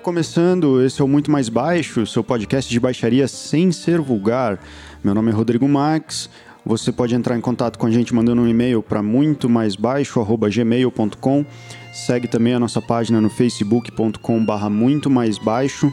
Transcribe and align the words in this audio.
começando, 0.00 0.82
esse 0.82 1.00
é 1.00 1.04
o 1.04 1.08
Muito 1.08 1.30
Mais 1.30 1.48
Baixo, 1.48 2.06
seu 2.06 2.24
podcast 2.24 2.70
de 2.70 2.80
baixaria 2.80 3.28
sem 3.28 3.70
ser 3.70 4.00
vulgar. 4.00 4.58
Meu 5.04 5.14
nome 5.14 5.30
é 5.30 5.34
Rodrigo 5.34 5.68
Max. 5.68 6.30
Você 6.64 6.90
pode 6.90 7.14
entrar 7.14 7.36
em 7.36 7.40
contato 7.40 7.78
com 7.78 7.86
a 7.86 7.90
gente 7.90 8.14
mandando 8.14 8.40
um 8.40 8.48
e-mail 8.48 8.82
para 8.82 9.02
muito 9.02 9.48
mais 9.48 9.76
baixo@gmail.com. 9.76 11.44
Segue 11.92 12.28
também 12.28 12.54
a 12.54 12.58
nossa 12.58 12.80
página 12.80 13.20
no 13.20 13.28
facebook.com/barra 13.28 14.70
muito 14.70 15.10
mais 15.10 15.36
baixo 15.36 15.92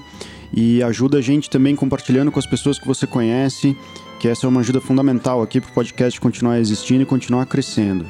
e 0.53 0.81
ajuda 0.83 1.17
a 1.17 1.21
gente 1.21 1.49
também 1.49 1.75
compartilhando 1.75 2.31
com 2.31 2.39
as 2.39 2.45
pessoas 2.45 2.79
que 2.79 2.87
você 2.87 3.05
conhece, 3.05 3.75
que 4.19 4.29
essa 4.29 4.45
é 4.45 4.49
uma 4.49 4.61
ajuda 4.61 4.79
fundamental 4.79 5.41
aqui 5.41 5.59
para 5.59 5.69
o 5.69 5.73
podcast 5.73 6.19
continuar 6.21 6.59
existindo 6.59 7.03
e 7.03 7.05
continuar 7.05 7.45
crescendo. 7.45 8.05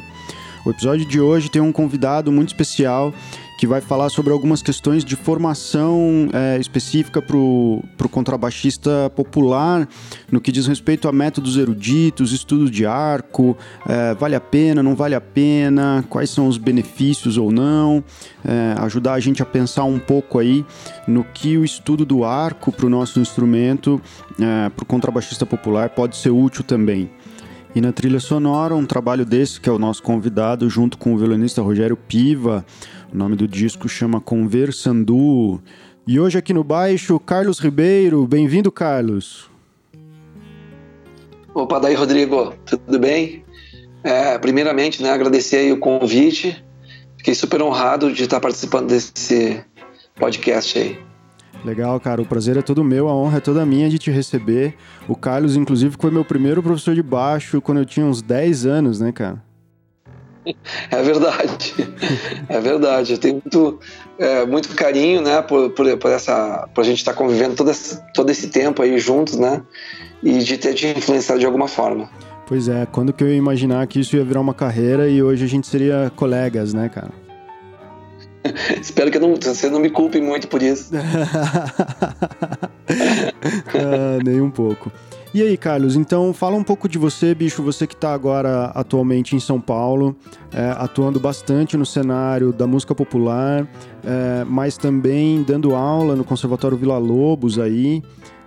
O 0.64 0.70
episódio 0.70 1.06
de 1.06 1.20
hoje 1.20 1.50
tem 1.50 1.62
um 1.62 1.72
convidado 1.72 2.32
muito 2.32 2.50
especial 2.50 3.14
que 3.58 3.66
vai 3.66 3.82
falar 3.82 4.10
sobre 4.10 4.32
algumas 4.32 4.62
questões 4.62 5.04
de 5.04 5.16
formação 5.16 6.30
é, 6.32 6.60
específica 6.60 7.22
para 7.22 7.36
o 7.36 8.10
contrabaixista 8.12 9.12
popular, 9.16 9.90
no 10.32 10.40
que 10.40 10.52
diz 10.52 10.68
respeito 10.68 11.08
a 11.08 11.12
métodos 11.12 11.58
eruditos, 11.58 12.32
estudo 12.32 12.70
de 12.70 12.86
arco, 12.86 13.58
é, 13.90 14.14
vale 14.14 14.36
a 14.36 14.40
pena, 14.40 14.84
não 14.84 14.96
vale 14.96 15.16
a 15.16 15.22
pena, 15.22 16.06
quais 16.08 16.30
são 16.30 16.48
os 16.48 16.60
benefícios 16.60 17.36
ou 17.36 17.52
não, 17.52 18.04
é, 18.46 18.76
ajudar 18.82 19.14
a 19.14 19.20
gente 19.20 19.42
a 19.42 19.46
pensar 19.46 19.86
um 19.86 19.98
pouco 19.98 20.38
aí 20.38 20.64
no 21.08 21.24
que 21.24 21.58
o 21.58 21.66
estudo 21.66 22.06
do 22.06 22.24
arco 22.24 22.72
para 22.72 22.86
o 22.86 22.90
nosso 22.90 23.20
instrumento, 23.20 24.00
é, 24.40 24.70
para 24.70 24.84
o 24.84 24.86
contrabaixista 24.86 25.48
popular, 25.48 25.90
pode 25.90 26.16
ser 26.16 26.30
útil 26.30 26.64
também. 26.64 27.10
E 27.78 27.82
na 27.82 27.92
trilha 27.92 28.20
sonora, 28.20 28.74
um 28.74 28.88
trabalho 28.88 29.24
desse, 29.24 29.62
que 29.62 29.70
é 29.70 29.72
o 29.72 29.78
nosso 29.78 30.02
convidado, 30.02 30.68
junto 30.68 30.98
com 30.98 31.14
o 31.14 31.18
violonista 31.18 31.62
Rogério 31.62 31.96
Piva, 31.96 32.66
o 33.12 33.18
nome 33.18 33.36
do 33.36 33.48
disco 33.48 33.88
chama 33.88 34.20
Conversandu. 34.20 35.62
E 36.06 36.20
hoje 36.20 36.38
aqui 36.38 36.54
no 36.54 36.64
baixo, 36.64 37.20
Carlos 37.20 37.60
Ribeiro. 37.60 38.26
Bem-vindo, 38.28 38.72
Carlos. 38.72 39.50
Opa, 41.54 41.80
daí, 41.80 41.96
Rodrigo. 41.96 42.54
Tudo 42.66 43.00
bem? 43.00 43.44
É, 44.04 44.38
primeiramente, 44.38 45.02
né, 45.02 45.10
agradecer 45.10 45.72
o 45.74 45.80
convite. 45.80 46.64
Fiquei 47.18 47.34
super 47.34 47.62
honrado 47.62 48.14
de 48.14 48.24
estar 48.24 48.40
participando 48.40 48.88
desse 48.88 49.62
podcast 50.16 50.78
aí. 50.78 51.00
Legal, 51.66 52.00
cara. 52.00 52.22
O 52.22 52.26
prazer 52.26 52.58
é 52.58 52.62
todo 52.62 52.84
meu, 52.84 53.10
a 53.10 53.16
honra 53.16 53.38
é 53.38 53.42
toda 53.42 53.66
minha 53.66 53.90
de 53.90 53.98
te 53.98 54.12
receber. 54.12 54.76
O 55.08 55.16
Carlos, 55.16 55.56
inclusive, 55.56 55.96
foi 56.00 56.12
meu 56.12 56.24
primeiro 56.24 56.62
professor 56.62 56.94
de 56.94 57.04
baixo 57.04 57.60
quando 57.60 57.80
eu 57.80 57.86
tinha 57.86 58.06
uns 58.06 58.22
10 58.22 58.66
anos, 58.66 59.00
né, 59.00 59.12
cara? 59.12 59.47
É 60.92 61.02
verdade, 61.02 61.76
é 62.50 62.60
verdade. 62.60 63.14
Eu 63.14 63.18
tenho 63.18 63.42
muito, 63.44 63.80
é, 64.18 64.46
muito 64.46 64.70
carinho, 64.70 65.22
né, 65.22 65.42
por, 65.42 65.70
por, 65.72 65.98
por, 65.98 66.12
essa, 66.12 66.68
por 66.74 66.82
a 66.82 66.84
gente 66.84 67.00
estar 67.00 67.14
tá 67.14 67.18
convivendo 67.18 67.56
todo 67.56 67.72
esse, 67.72 68.00
todo 68.14 68.30
esse 68.30 68.48
tempo 68.48 68.82
aí 68.82 68.98
juntos, 68.98 69.38
né, 69.38 69.62
e 70.24 70.38
de 70.40 70.58
ter 70.58 70.74
te 70.74 70.88
influenciado 70.88 71.40
de 71.40 71.46
alguma 71.46 71.68
forma. 71.68 72.10
Pois 72.48 72.70
é, 72.70 72.86
quando 72.86 73.12
que 73.12 73.24
eu 73.24 73.30
ia 73.30 73.36
imaginar 73.36 73.86
que 73.88 74.00
isso 74.00 74.16
ia 74.16 74.24
virar 74.24 74.40
uma 74.40 74.54
carreira 74.54 75.10
e 75.10 75.22
hoje 75.22 75.44
a 75.44 75.48
gente 75.48 75.68
seria 75.68 76.12
colegas, 76.16 76.74
né, 76.74 76.90
cara? 76.90 77.12
Espero 78.82 79.12
que 79.12 79.20
não, 79.20 79.36
você 79.36 79.70
não 79.70 79.80
me 79.80 79.90
culpe 79.90 80.22
muito 80.22 80.48
por 80.48 80.62
isso. 80.62 80.92
ah, 83.76 84.20
nem 84.24 84.40
um 84.42 84.50
pouco. 84.50 84.92
E 85.34 85.42
aí, 85.42 85.58
Carlos, 85.58 85.96
então 85.96 86.34
fala 86.34 86.56
um 86.56 86.64
pouco 86.64 86.88
de 86.88 86.98
você, 86.98 87.36
bicho, 87.36 87.62
você 87.62 87.86
que 87.86 87.94
está 87.94 88.14
agora 88.14 88.72
atualmente 88.74 89.36
em 89.36 89.40
São 89.40 89.60
Paulo, 89.60 90.16
é, 90.54 90.72
atuando 90.78 91.20
bastante 91.20 91.76
no 91.76 91.86
cenário 91.86 92.54
da 92.54 92.66
música 92.66 92.96
popular, 92.96 93.68
é, 94.06 94.46
mas 94.46 94.78
também 94.78 95.44
dando 95.44 95.76
aula 95.76 96.16
no 96.16 96.24
Conservatório 96.24 96.78
Vila 96.78 96.98
Lobos 96.98 97.60
aí, 97.60 98.02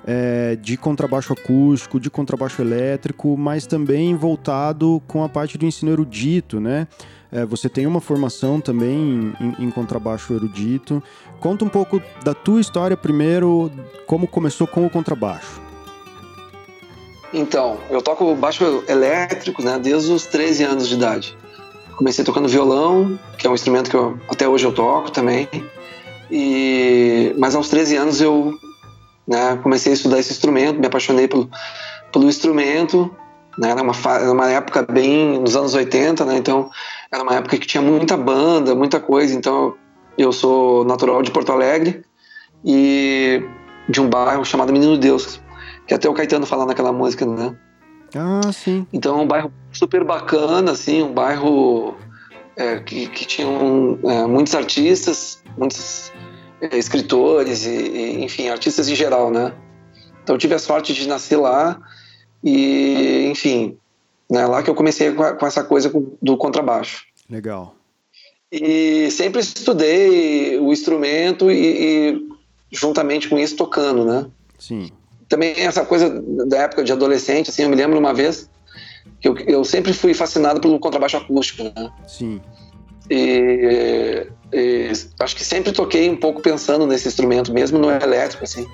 é, 0.07 0.57
de 0.57 0.79
contrabaixo 0.79 1.35
acústico, 1.35 2.01
de 2.01 2.09
contrabaixo 2.09 2.63
elétrico, 2.63 3.37
mas 3.37 3.67
também 3.67 4.17
voltado 4.17 5.03
com 5.07 5.23
a 5.23 5.29
parte 5.29 5.59
do 5.59 5.67
ensino 5.67 5.93
erudito, 5.93 6.59
né? 6.59 6.89
É, 7.31 7.45
você 7.45 7.69
tem 7.69 7.87
uma 7.87 8.01
formação 8.01 8.61
também 8.61 9.33
em, 9.39 9.67
em, 9.67 9.71
contrabaixo 9.71 10.33
erudito. 10.33 11.01
Conta 11.39 11.65
um 11.65 11.69
pouco 11.69 12.03
da 12.25 12.35
tua 12.35 12.61
história 12.61 12.97
primeiro, 12.97 13.71
como 14.07 14.27
começou 14.27 14.67
com 14.67 14.85
o 14.85 14.91
contrabaixo. 14.91 15.70
Então, 17.33 17.79
eu 17.89 18.03
toco 18.03 18.35
baixo 18.35 18.83
elétrico 18.89 19.63
né, 19.63 19.79
desde 19.79 20.13
os 20.13 20.27
13 20.27 20.65
anos 20.65 20.89
de 20.89 20.95
idade. 20.95 21.37
Comecei 21.97 22.25
tocando 22.25 22.49
violão, 22.49 23.19
que 23.39 23.47
é 23.47 23.51
um 23.51 23.55
instrumento 23.55 23.91
que 23.91 23.97
eu, 23.97 24.19
até 24.29 24.49
hoje 24.49 24.65
eu 24.65 24.73
toco 24.73 25.11
também. 25.11 25.49
E, 26.31 27.35
mas 27.39 27.55
aos 27.55 27.69
13 27.69 27.97
anos 27.97 28.21
eu 28.21 28.55
né, 29.27 29.59
comecei 29.63 29.93
a 29.93 29.95
estudar 29.95 30.19
esse 30.19 30.33
instrumento, 30.33 30.81
me 30.81 30.87
apaixonei 30.87 31.29
pelo, 31.29 31.49
pelo 32.13 32.27
instrumento. 32.27 33.15
Né, 33.59 33.71
era, 33.71 33.83
uma, 33.83 33.93
era 34.15 34.33
uma 34.33 34.51
época 34.51 34.83
bem 34.83 35.39
nos 35.39 35.55
anos 35.55 35.75
80, 35.75 36.25
né, 36.25 36.37
então 36.37 36.71
era 37.13 37.23
uma 37.23 37.35
época 37.35 37.59
que 37.59 37.67
tinha 37.67 37.83
muita 37.83 38.17
banda, 38.17 38.75
muita 38.75 38.99
coisa. 38.99 39.35
Então 39.35 39.75
eu 40.19 40.33
sou 40.33 40.85
natural 40.85 41.23
de 41.23 41.31
Porto 41.31 41.53
Alegre 41.53 42.03
e 42.65 43.43
de 43.89 44.01
um 44.01 44.09
bairro 44.09 44.45
chamado 44.45 44.73
Menino 44.73 44.97
Deus, 44.97 45.41
que 45.91 45.95
até 45.95 46.09
o 46.09 46.15
Caetano 46.15 46.47
fala 46.47 46.65
naquela 46.65 46.93
música, 46.93 47.27
né? 47.27 47.53
Ah, 48.15 48.53
sim. 48.53 48.87
Então 48.93 49.19
é 49.19 49.23
um 49.23 49.27
bairro 49.27 49.53
super 49.73 50.05
bacana, 50.05 50.71
assim, 50.71 51.03
um 51.03 51.13
bairro 51.13 51.97
é, 52.55 52.79
que, 52.79 53.09
que 53.09 53.25
tinha 53.25 53.49
um, 53.49 53.99
é, 54.09 54.25
muitos 54.25 54.55
artistas, 54.55 55.43
muitos 55.59 56.13
é, 56.61 56.79
escritores 56.79 57.67
e, 57.67 57.71
e, 57.71 58.25
enfim, 58.25 58.49
artistas 58.49 58.89
em 58.89 58.95
geral, 58.95 59.33
né? 59.33 59.53
Então 60.23 60.37
eu 60.37 60.39
tive 60.39 60.55
a 60.55 60.61
sorte 60.61 60.95
de 60.95 61.09
nascer 61.09 61.39
lá 61.39 61.81
e, 62.45 63.27
enfim, 63.29 63.77
né, 64.31 64.47
lá 64.47 64.63
que 64.63 64.71
eu 64.71 64.77
comecei 64.77 65.11
com, 65.11 65.25
a, 65.25 65.33
com 65.33 65.45
essa 65.45 65.65
coisa 65.65 65.91
do 66.23 66.37
contrabaixo. 66.37 67.05
Legal. 67.29 67.75
E 68.53 69.11
sempre 69.11 69.41
estudei 69.41 70.57
o 70.57 70.73
instrumento 70.73 71.51
e, 71.51 72.15
e 72.15 72.29
juntamente 72.71 73.29
com 73.29 73.37
isso 73.37 73.57
tocando, 73.57 74.05
né? 74.05 74.27
Sim 74.57 74.89
também 75.31 75.55
essa 75.61 75.87
coisa 75.87 76.23
da 76.49 76.59
época 76.59 76.83
de 76.83 76.93
adolescente, 76.93 77.51
assim, 77.51 77.63
eu 77.63 77.71
me 77.71 77.77
lembro 77.77 77.97
uma 77.97 78.13
vez 78.13 78.51
que 79.21 79.29
eu, 79.29 79.39
eu 79.47 79.65
sempre 79.65 79.93
fui 79.93 80.13
fascinado 80.13 80.61
pelo 80.61 80.79
contrabaixo 80.81 81.17
acústico, 81.17 81.63
né? 81.63 81.91
Sim. 82.07 82.41
E, 83.09 84.27
e, 84.53 84.93
acho 85.21 85.37
que 85.37 85.45
sempre 85.45 85.71
toquei 85.71 86.11
um 86.11 86.17
pouco 86.17 86.43
pensando 86.43 86.85
nesse 86.85 87.07
instrumento, 87.07 87.53
mesmo 87.53 87.79
no 87.79 87.91
elétrico, 87.91 88.43
assim. 88.43 88.67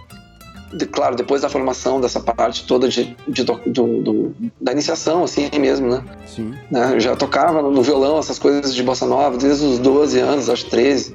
De, 0.72 0.86
claro, 0.86 1.14
depois 1.14 1.42
da 1.42 1.48
formação 1.50 2.00
dessa 2.00 2.20
parte 2.20 2.66
toda 2.66 2.88
de, 2.88 3.14
de 3.28 3.44
do, 3.44 3.54
do, 3.66 4.34
da 4.58 4.72
iniciação, 4.72 5.24
assim 5.24 5.50
mesmo, 5.60 5.88
né? 5.88 6.02
Sim. 6.26 6.54
Né? 6.70 6.94
Eu 6.94 7.00
já 7.00 7.14
tocava 7.14 7.60
no 7.60 7.82
violão 7.82 8.18
essas 8.18 8.38
coisas 8.38 8.74
de 8.74 8.82
bossa 8.82 9.04
nova 9.04 9.36
desde 9.36 9.64
os 9.64 9.78
12 9.78 10.18
anos, 10.20 10.48
acho 10.48 10.70
13. 10.70 11.14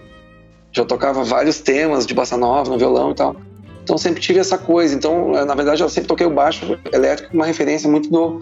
Já 0.72 0.86
tocava 0.86 1.24
vários 1.24 1.60
temas 1.60 2.06
de 2.06 2.14
bossa 2.14 2.38
nova 2.38 2.70
no 2.70 2.78
violão 2.78 3.12
e 3.12 3.16
tal. 3.16 3.36
Então 3.84 3.98
sempre 3.98 4.22
tive 4.22 4.40
essa 4.40 4.58
coisa. 4.58 4.96
Então, 4.96 5.36
eh, 5.36 5.46
na 5.46 5.56
verdade, 5.56 5.82
eu 5.82 5.90
sempre 5.90 6.08
toquei 6.08 6.26
o 6.26 6.34
baixo 6.34 6.80
elétrico 6.92 7.32
com 7.32 7.38
uma 7.38 7.46
referência 7.46 7.90
muito 7.90 8.10
do, 8.10 8.40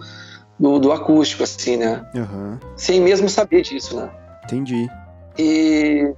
do, 0.58 0.78
do 0.78 0.92
acústico, 0.92 1.42
assim, 1.42 1.76
né? 1.76 2.04
Uhum. 2.14 2.58
Sem 2.76 3.00
mesmo 3.00 3.28
saber 3.28 3.62
disso, 3.62 3.96
né? 3.96 4.10
Entendi. 4.44 4.88
E 5.38 6.12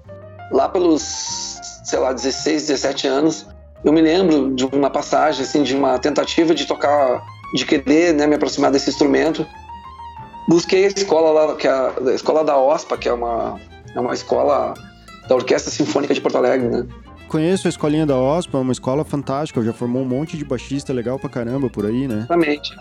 lá 0.50 0.68
pelos, 0.68 1.02
sei 1.84 1.98
lá, 1.98 2.12
16, 2.12 2.66
17 2.66 3.06
anos, 3.06 3.46
eu 3.84 3.92
me 3.92 4.00
lembro 4.00 4.54
de 4.54 4.64
uma 4.66 4.90
passagem, 4.90 5.42
assim, 5.42 5.62
de 5.62 5.76
uma 5.76 5.98
tentativa 5.98 6.54
de 6.54 6.66
tocar, 6.66 7.22
de 7.54 7.64
querer 7.64 8.14
né, 8.14 8.26
me 8.26 8.34
aproximar 8.34 8.70
desse 8.70 8.90
instrumento. 8.90 9.46
Busquei 10.48 10.86
a 10.86 10.88
escola 10.88 11.30
lá, 11.30 11.54
que 11.56 11.66
é 11.66 11.70
a, 11.70 11.92
a 12.06 12.12
escola 12.12 12.44
da 12.44 12.56
OSPA, 12.56 12.96
que 12.96 13.08
é 13.08 13.12
uma, 13.12 13.60
é 13.94 14.00
uma 14.00 14.14
escola 14.14 14.74
da 15.28 15.34
Orquestra 15.34 15.70
Sinfônica 15.70 16.14
de 16.14 16.20
Porto 16.20 16.36
Alegre, 16.36 16.68
né? 16.68 16.86
Conheço 17.32 17.66
a 17.66 17.70
escolinha 17.70 18.04
da 18.04 18.16
OSPA, 18.16 18.58
é 18.58 18.60
uma 18.60 18.72
escola 18.72 19.04
fantástica, 19.04 19.62
já 19.62 19.72
formou 19.72 20.02
um 20.02 20.04
monte 20.04 20.36
de 20.36 20.44
baixista 20.44 20.92
legal 20.92 21.18
pra 21.18 21.30
caramba 21.30 21.70
por 21.70 21.86
aí, 21.86 22.06
né? 22.06 22.18
Exatamente. 22.18 22.76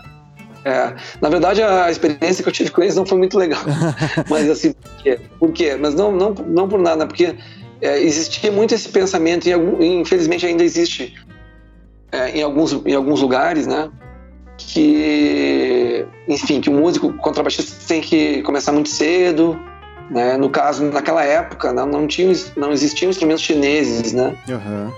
É, 0.62 0.94
na 1.20 1.28
verdade, 1.30 1.62
a 1.62 1.90
experiência 1.90 2.42
que 2.42 2.48
eu 2.48 2.52
tive 2.52 2.70
com 2.70 2.82
eles 2.82 2.94
não 2.94 3.06
foi 3.06 3.16
muito 3.16 3.38
legal. 3.38 3.62
Mas 4.28 4.50
assim, 4.50 4.72
por 4.72 5.02
quê? 5.02 5.20
Por 5.40 5.52
quê? 5.52 5.76
Mas 5.80 5.94
não, 5.94 6.12
não, 6.12 6.34
não 6.34 6.68
por 6.68 6.78
nada, 6.78 7.06
porque 7.06 7.34
é, 7.80 8.00
existia 8.02 8.52
muito 8.52 8.74
esse 8.74 8.90
pensamento, 8.90 9.48
e 9.48 9.86
infelizmente 9.86 10.44
ainda 10.44 10.62
existe 10.62 11.14
é, 12.12 12.30
em, 12.30 12.42
alguns, 12.42 12.72
em 12.84 12.94
alguns 12.94 13.22
lugares, 13.22 13.66
né? 13.66 13.90
Que, 14.58 16.06
enfim, 16.28 16.60
que 16.60 16.68
o 16.68 16.74
músico 16.74 17.10
contrabaixista 17.14 17.74
tem 17.88 18.02
que 18.02 18.42
começar 18.42 18.70
muito 18.70 18.90
cedo, 18.90 19.58
né? 20.10 20.36
No 20.36 20.48
caso, 20.50 20.84
naquela 20.84 21.24
época, 21.24 21.72
não, 21.72 21.86
não, 21.86 22.06
tinha, 22.06 22.32
não 22.56 22.72
existiam 22.72 23.10
instrumentos 23.10 23.42
chineses, 23.42 24.12
né? 24.12 24.34
Uhum. 24.48 24.92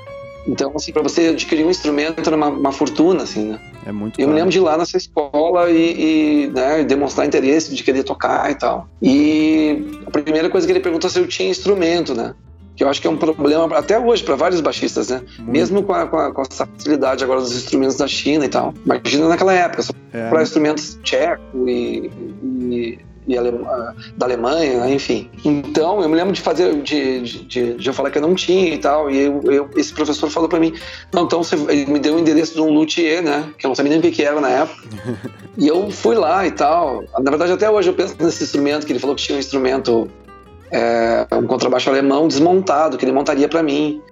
Então, 0.47 0.73
assim, 0.77 0.93
para 0.93 1.03
você 1.03 1.29
adquirir 1.29 1.65
um 1.65 1.71
instrumento 1.71 2.27
era 2.27 2.37
uma, 2.37 2.49
uma 2.49 2.73
fortuna, 2.73 3.23
assim, 3.23 3.53
né? 3.53 3.61
É 3.87 3.93
muito 3.93 4.21
Eu 4.21 4.27
caro. 4.27 4.31
me 4.31 4.35
lembro 4.35 4.51
de 4.51 4.59
ir 4.59 4.61
lá 4.61 4.77
nessa 4.77 4.97
escola 4.97 5.71
e, 5.71 6.47
e 6.47 6.47
né, 6.49 6.85
demonstrar 6.85 7.27
interesse 7.27 7.75
de 7.75 7.83
querer 7.83 8.03
tocar 8.03 8.51
e 8.51 8.55
tal. 8.55 8.87
E 9.01 10.01
a 10.07 10.11
primeira 10.11 10.51
coisa 10.51 10.67
que 10.67 10.73
ele 10.73 10.81
perguntou 10.81 11.09
é 11.09 11.13
se 11.13 11.19
eu 11.19 11.27
tinha 11.27 11.49
instrumento, 11.49 12.15
né? 12.15 12.35
que 12.77 12.83
eu 12.83 12.89
acho 12.89 13.01
que 13.01 13.07
é 13.07 13.11
um 13.11 13.17
problema 13.17 13.79
até 13.79 13.99
hoje 13.99 14.23
para 14.23 14.35
vários 14.35 14.61
baixistas, 14.61 15.09
né? 15.09 15.23
Muito. 15.39 15.51
Mesmo 15.51 15.83
com, 15.83 15.93
a, 15.93 16.07
com, 16.07 16.17
a, 16.17 16.33
com, 16.33 16.43
essa 16.43 16.67
facilidade 16.67 17.23
agora 17.23 17.41
dos 17.41 17.55
instrumentos 17.55 17.97
da 17.97 18.09
China 18.09 18.45
e 18.45 18.49
tal. 18.49 18.75
Imagina 18.85 19.29
naquela 19.29 19.53
época, 19.53 19.83
só 19.83 19.93
é. 20.13 20.29
para 20.29 20.43
instrumentos 20.43 20.99
tcheco 21.03 21.69
e, 21.69 22.11
e, 22.43 22.99
da 24.17 24.27
Alemanha, 24.27 24.89
enfim. 24.91 25.31
Então, 25.45 26.03
eu 26.03 26.09
me 26.09 26.15
lembro 26.15 26.33
de 26.33 26.41
fazer, 26.41 26.75
de, 26.83 27.21
de, 27.21 27.45
de, 27.45 27.75
de 27.75 27.89
eu 27.89 27.95
falar 27.95 28.11
que 28.11 28.19
eu 28.19 28.23
não 28.23 28.35
tinha 28.35 28.75
e 28.75 28.79
tal, 28.79 29.11
e 29.11 29.19
eu, 29.19 29.41
eu, 29.45 29.71
esse 29.77 29.93
professor 29.93 30.29
falou 30.29 30.49
para 30.49 30.61
mim, 30.61 30.75
não, 31.13 31.25
então 31.25 31.43
você, 31.43 31.57
ele 31.69 31.87
me 31.87 31.99
deu 31.99 32.17
o 32.17 32.19
endereço 32.19 32.55
de 32.55 32.61
um 32.61 32.71
luthier, 32.71 33.23
né? 33.23 33.51
Que 33.59 33.67
eu 33.67 33.69
não 33.69 33.75
sabia 33.75 33.91
nem 33.91 33.99
o 33.99 34.13
que 34.13 34.23
era 34.23 34.41
na 34.41 34.49
época. 34.49 34.83
e 35.57 35.67
eu 35.67 35.91
fui 35.91 36.15
lá 36.15 36.47
e 36.47 36.51
tal. 36.51 37.03
Na 37.19 37.31
verdade, 37.31 37.53
até 37.53 37.71
hoje 37.71 37.89
eu 37.89 37.95
penso 37.95 38.15
nesse 38.19 38.45
instrumento, 38.45 38.87
que 38.87 38.93
ele 38.93 39.01
falou 39.01 39.17
que 39.17 39.23
tinha 39.23 39.37
um 39.37 39.41
instrumento 39.41 40.11
é, 40.71 41.27
um 41.33 41.47
contrabaixo 41.47 41.89
alemão 41.89 42.29
desmontado, 42.29 42.99
que 42.99 43.05
ele 43.05 43.13
montaria 43.13 43.49
para 43.49 43.63
mim. 43.63 44.03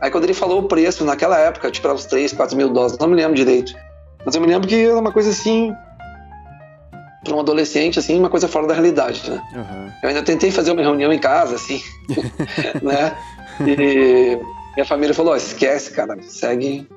Aí 0.00 0.10
quando 0.10 0.24
ele 0.24 0.34
falou 0.34 0.60
o 0.60 0.62
preço, 0.68 1.04
naquela 1.04 1.38
época, 1.38 1.70
tipo, 1.70 1.86
era 1.86 1.94
uns 1.94 2.06
3, 2.06 2.32
4 2.32 2.56
mil 2.56 2.68
dólares, 2.70 2.96
não 2.98 3.08
me 3.08 3.16
lembro 3.16 3.34
direito. 3.34 3.72
Mas 4.24 4.34
eu 4.34 4.40
me 4.40 4.46
lembro 4.46 4.68
que 4.68 4.74
era 4.74 4.98
uma 4.98 5.12
coisa 5.12 5.30
assim, 5.30 5.72
para 7.22 7.34
um 7.34 7.40
adolescente, 7.40 7.98
assim, 7.98 8.18
uma 8.18 8.30
coisa 8.30 8.48
fora 8.48 8.66
da 8.66 8.74
realidade, 8.74 9.30
né? 9.30 9.42
Uhum. 9.54 9.92
Eu 10.02 10.08
ainda 10.08 10.22
tentei 10.22 10.50
fazer 10.50 10.72
uma 10.72 10.82
reunião 10.82 11.12
em 11.12 11.18
casa, 11.18 11.56
assim, 11.56 11.82
né? 12.82 13.16
E 13.60 14.38
minha 14.74 14.86
família 14.86 15.14
falou, 15.14 15.32
oh, 15.32 15.36
esquece, 15.36 15.90
cara, 15.92 16.16
segue 16.22 16.88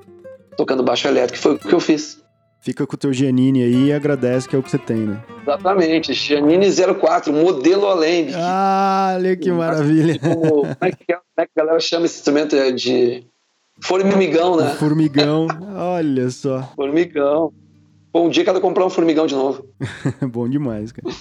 tocando 0.55 0.83
baixo 0.83 1.07
elétrico, 1.07 1.41
foi 1.41 1.55
o 1.55 1.59
que 1.59 1.73
eu 1.73 1.79
fiz 1.79 2.23
fica 2.63 2.87
com 2.87 2.95
o 2.95 2.97
teu 2.97 3.11
Giannini 3.11 3.61
aí 3.61 3.87
e 3.87 3.93
agradece 3.93 4.47
que 4.47 4.55
é 4.55 4.59
o 4.59 4.63
que 4.63 4.71
você 4.71 4.77
tem, 4.77 4.99
né? 4.99 5.21
Exatamente, 5.41 6.13
Giannini 6.13 6.67
04, 6.71 7.33
modelo 7.33 7.85
além. 7.85 8.29
Ah, 8.33 9.15
olha 9.17 9.35
que 9.35 9.51
maravilha. 9.51 10.17
Como, 10.17 10.41
como, 10.41 10.77
é 10.79 10.91
que, 10.91 11.05
como 11.05 11.21
é 11.37 11.45
que 11.45 11.51
a 11.59 11.61
galera 11.61 11.79
chama 11.81 12.05
esse 12.05 12.19
instrumento 12.19 12.55
é 12.55 12.71
de 12.71 13.25
formigão, 13.81 14.55
né? 14.55 14.69
Formigão, 14.75 15.47
olha 15.75 16.29
só. 16.29 16.71
Formigão. 16.73 17.51
Bom 18.13 18.29
dia 18.29 18.45
cada 18.45 18.61
comprar 18.61 18.85
um 18.85 18.89
formigão 18.89 19.25
de 19.25 19.33
novo. 19.33 19.65
Bom 20.31 20.47
demais, 20.47 20.91
cara. 20.91 21.13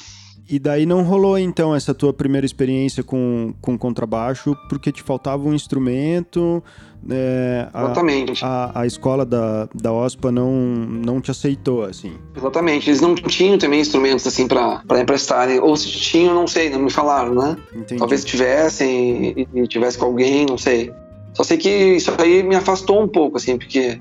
E 0.49 0.59
daí 0.59 0.85
não 0.85 1.03
rolou 1.03 1.39
então 1.39 1.75
essa 1.75 1.95
tua 1.95 2.13
primeira 2.13 2.45
experiência 2.45 3.03
com, 3.03 3.55
com 3.61 3.79
contrabaixo 3.79 4.55
porque 4.69 4.93
te 4.93 5.03
faltava 5.03 5.49
um 5.49 5.55
instrumento, 5.55 6.63
é, 7.11 7.69
Exatamente. 7.75 8.45
A, 8.45 8.81
a, 8.81 8.87
escola 8.87 9.25
da, 9.25 9.69
da 9.75 9.93
OSPA 9.93 10.31
não, 10.31 10.53
não 10.53 11.21
te 11.21 11.31
aceitou, 11.31 11.83
assim. 11.83 12.13
Exatamente. 12.37 12.91
Eles 12.91 13.01
não 13.01 13.15
tinham 13.15 13.59
também 13.59 13.81
instrumentos, 13.81 14.27
assim, 14.27 14.47
para 14.47 15.01
emprestarem. 15.01 15.59
Ou 15.59 15.77
se 15.77 15.91
tinham, 15.91 16.35
não 16.35 16.47
sei, 16.47 16.71
não 16.71 16.81
me 16.81 16.91
falaram, 16.91 17.35
né? 17.35 17.57
Entendi. 17.75 17.99
Talvez 17.99 18.25
tivessem 18.25 19.35
e, 19.37 19.49
e 19.55 19.67
tivesse 19.67 19.99
com 19.99 20.07
alguém, 20.07 20.47
não 20.47 20.59
sei. 20.59 20.93
Só 21.35 21.43
sei 21.43 21.57
que 21.57 21.69
isso 21.69 22.13
aí 22.19 22.43
me 22.43 22.55
afastou 22.55 23.03
um 23.03 23.09
pouco, 23.09 23.39
assim, 23.39 23.57
porque 23.57 23.99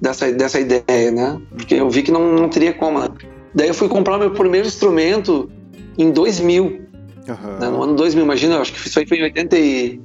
dessa, 0.00 0.30
dessa 0.32 0.60
ideia, 0.60 1.10
né? 1.10 1.40
Porque 1.50 1.74
eu 1.74 1.88
vi 1.88 2.02
que 2.02 2.12
não, 2.12 2.32
não 2.32 2.48
teria 2.48 2.72
como. 2.72 3.00
Né? 3.00 3.08
Daí 3.54 3.68
eu 3.68 3.74
fui 3.74 3.88
comprar 3.88 4.18
meu 4.18 4.30
primeiro 4.30 4.66
instrumento 4.66 5.50
em 5.96 6.10
2000. 6.10 6.64
Uhum. 6.64 7.58
Né? 7.58 7.68
No 7.70 7.82
ano 7.82 7.94
2000, 7.94 8.24
imagina, 8.24 8.58
acho 8.58 8.72
que 8.72 8.86
isso 8.86 8.98
aí 8.98 9.06
foi 9.06 9.18
em 9.18 9.22
80 9.24 9.58
e... 9.58 10.00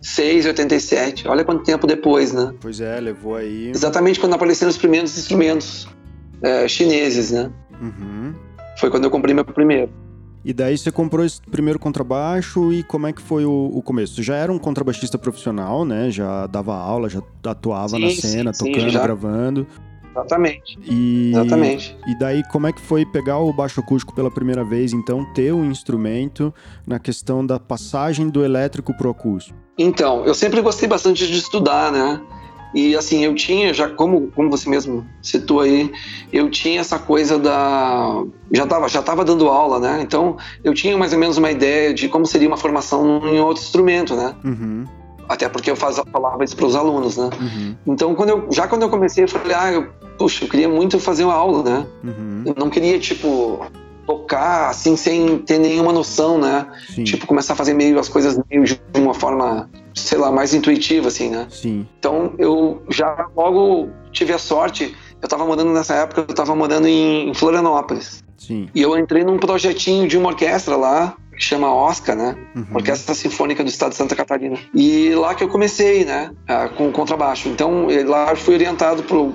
6, 0.00 0.46
87. 0.46 1.26
Olha 1.26 1.44
quanto 1.44 1.64
tempo 1.64 1.84
depois, 1.84 2.32
né? 2.32 2.54
Pois 2.60 2.80
é, 2.80 3.00
levou 3.00 3.34
aí. 3.34 3.68
Exatamente 3.68 4.20
quando 4.20 4.34
apareceram 4.34 4.70
os 4.70 4.78
primeiros 4.78 5.18
instrumentos 5.18 5.88
é, 6.40 6.68
chineses, 6.68 7.32
né? 7.32 7.50
Uhum. 7.80 8.32
Foi 8.78 8.90
quando 8.90 9.04
eu 9.04 9.10
comprei 9.10 9.34
meu 9.34 9.44
primeiro. 9.44 9.90
E 10.48 10.52
daí 10.54 10.78
você 10.78 10.90
comprou 10.90 11.26
esse 11.26 11.42
primeiro 11.42 11.78
contrabaixo 11.78 12.72
e 12.72 12.82
como 12.82 13.06
é 13.06 13.12
que 13.12 13.20
foi 13.20 13.44
o, 13.44 13.70
o 13.70 13.82
começo? 13.82 14.14
Você 14.14 14.22
já 14.22 14.34
era 14.34 14.50
um 14.50 14.58
contrabaixista 14.58 15.18
profissional, 15.18 15.84
né? 15.84 16.10
Já 16.10 16.46
dava 16.46 16.74
aula, 16.74 17.06
já 17.10 17.20
atuava 17.44 17.90
sim, 17.90 18.00
na 18.00 18.10
cena, 18.10 18.52
sim, 18.54 18.64
tocando, 18.64 18.90
sim, 18.90 18.98
gravando. 18.98 19.66
Exatamente. 20.10 20.78
E, 20.90 21.32
Exatamente. 21.32 21.94
E 22.06 22.18
daí, 22.18 22.42
como 22.50 22.66
é 22.66 22.72
que 22.72 22.80
foi 22.80 23.04
pegar 23.04 23.36
o 23.40 23.52
baixo 23.52 23.78
acústico 23.80 24.14
pela 24.14 24.30
primeira 24.30 24.64
vez, 24.64 24.94
então, 24.94 25.22
ter 25.34 25.52
o 25.52 25.58
um 25.58 25.70
instrumento 25.70 26.52
na 26.86 26.98
questão 26.98 27.44
da 27.44 27.60
passagem 27.60 28.30
do 28.30 28.42
elétrico 28.42 28.96
pro 28.96 29.10
acústico? 29.10 29.54
Então, 29.76 30.24
eu 30.24 30.34
sempre 30.34 30.62
gostei 30.62 30.88
bastante 30.88 31.26
de 31.26 31.36
estudar, 31.36 31.92
né? 31.92 32.22
E 32.74 32.94
assim, 32.96 33.24
eu 33.24 33.34
tinha, 33.34 33.72
já 33.72 33.88
como, 33.88 34.30
como 34.34 34.50
você 34.50 34.68
mesmo 34.68 35.06
citou 35.22 35.60
aí, 35.60 35.90
eu 36.32 36.50
tinha 36.50 36.80
essa 36.80 36.98
coisa 36.98 37.38
da. 37.38 38.22
Já 38.52 38.64
estava 38.64 38.88
já 38.88 39.02
tava 39.02 39.24
dando 39.24 39.48
aula, 39.48 39.78
né? 39.78 40.00
Então 40.02 40.36
eu 40.62 40.74
tinha 40.74 40.96
mais 40.96 41.12
ou 41.12 41.18
menos 41.18 41.38
uma 41.38 41.50
ideia 41.50 41.94
de 41.94 42.08
como 42.08 42.26
seria 42.26 42.48
uma 42.48 42.56
formação 42.56 43.26
em 43.26 43.40
outro 43.40 43.62
instrumento, 43.62 44.14
né? 44.14 44.34
Uhum. 44.44 44.84
Até 45.28 45.48
porque 45.48 45.70
eu 45.70 45.76
faz, 45.76 46.00
falava 46.10 46.42
isso 46.42 46.56
para 46.56 46.66
os 46.66 46.74
alunos, 46.74 47.18
né? 47.18 47.28
Uhum. 47.38 47.76
Então, 47.86 48.14
quando 48.14 48.30
eu, 48.30 48.46
já 48.50 48.66
quando 48.66 48.82
eu 48.82 48.88
comecei, 48.88 49.24
eu 49.24 49.28
falei, 49.28 49.54
ah, 49.54 49.70
eu, 49.70 49.88
puxa, 50.16 50.44
eu 50.44 50.48
queria 50.48 50.68
muito 50.68 50.98
fazer 50.98 51.24
uma 51.24 51.34
aula, 51.34 51.62
né? 51.62 51.86
Uhum. 52.02 52.42
Eu 52.46 52.54
não 52.56 52.70
queria, 52.70 52.98
tipo, 52.98 53.60
tocar 54.06 54.70
assim 54.70 54.96
sem 54.96 55.36
ter 55.36 55.58
nenhuma 55.58 55.92
noção, 55.92 56.38
né? 56.38 56.66
Sim. 56.94 57.04
Tipo, 57.04 57.26
começar 57.26 57.52
a 57.52 57.56
fazer 57.56 57.74
meio 57.74 57.98
as 57.98 58.08
coisas 58.08 58.40
meio 58.50 58.64
de 58.64 58.80
uma 58.96 59.12
forma, 59.12 59.68
sei 59.98 60.18
lá, 60.18 60.30
mais 60.30 60.54
intuitiva, 60.54 61.08
assim, 61.08 61.30
né? 61.30 61.46
Sim. 61.50 61.86
Então 61.98 62.34
eu 62.38 62.82
já 62.88 63.28
logo 63.36 63.90
tive 64.12 64.32
a 64.32 64.38
sorte, 64.38 64.94
eu 65.20 65.28
tava 65.28 65.44
morando 65.44 65.72
nessa 65.72 65.94
época, 65.94 66.24
eu 66.28 66.34
tava 66.34 66.54
morando 66.54 66.86
em, 66.86 67.32
Florianópolis. 67.34 68.24
Sim. 68.36 68.68
E 68.74 68.80
eu 68.80 68.96
entrei 68.96 69.24
num 69.24 69.38
projetinho 69.38 70.08
de 70.08 70.16
uma 70.16 70.28
orquestra 70.28 70.76
lá, 70.76 71.14
que 71.36 71.44
chama 71.44 71.72
Oscar, 71.72 72.16
né? 72.16 72.36
Uhum. 72.54 72.66
Orquestra 72.74 73.14
Sinfônica 73.14 73.62
do 73.62 73.68
Estado 73.68 73.90
de 73.90 73.96
Santa 73.96 74.16
Catarina. 74.16 74.58
E 74.74 75.10
lá 75.14 75.34
que 75.34 75.44
eu 75.44 75.48
comecei, 75.48 76.04
né? 76.04 76.32
Com 76.76 76.90
contrabaixo. 76.90 77.48
Então 77.48 77.86
lá 78.06 78.30
eu 78.30 78.36
fui 78.36 78.54
orientado 78.54 79.02
por, 79.04 79.32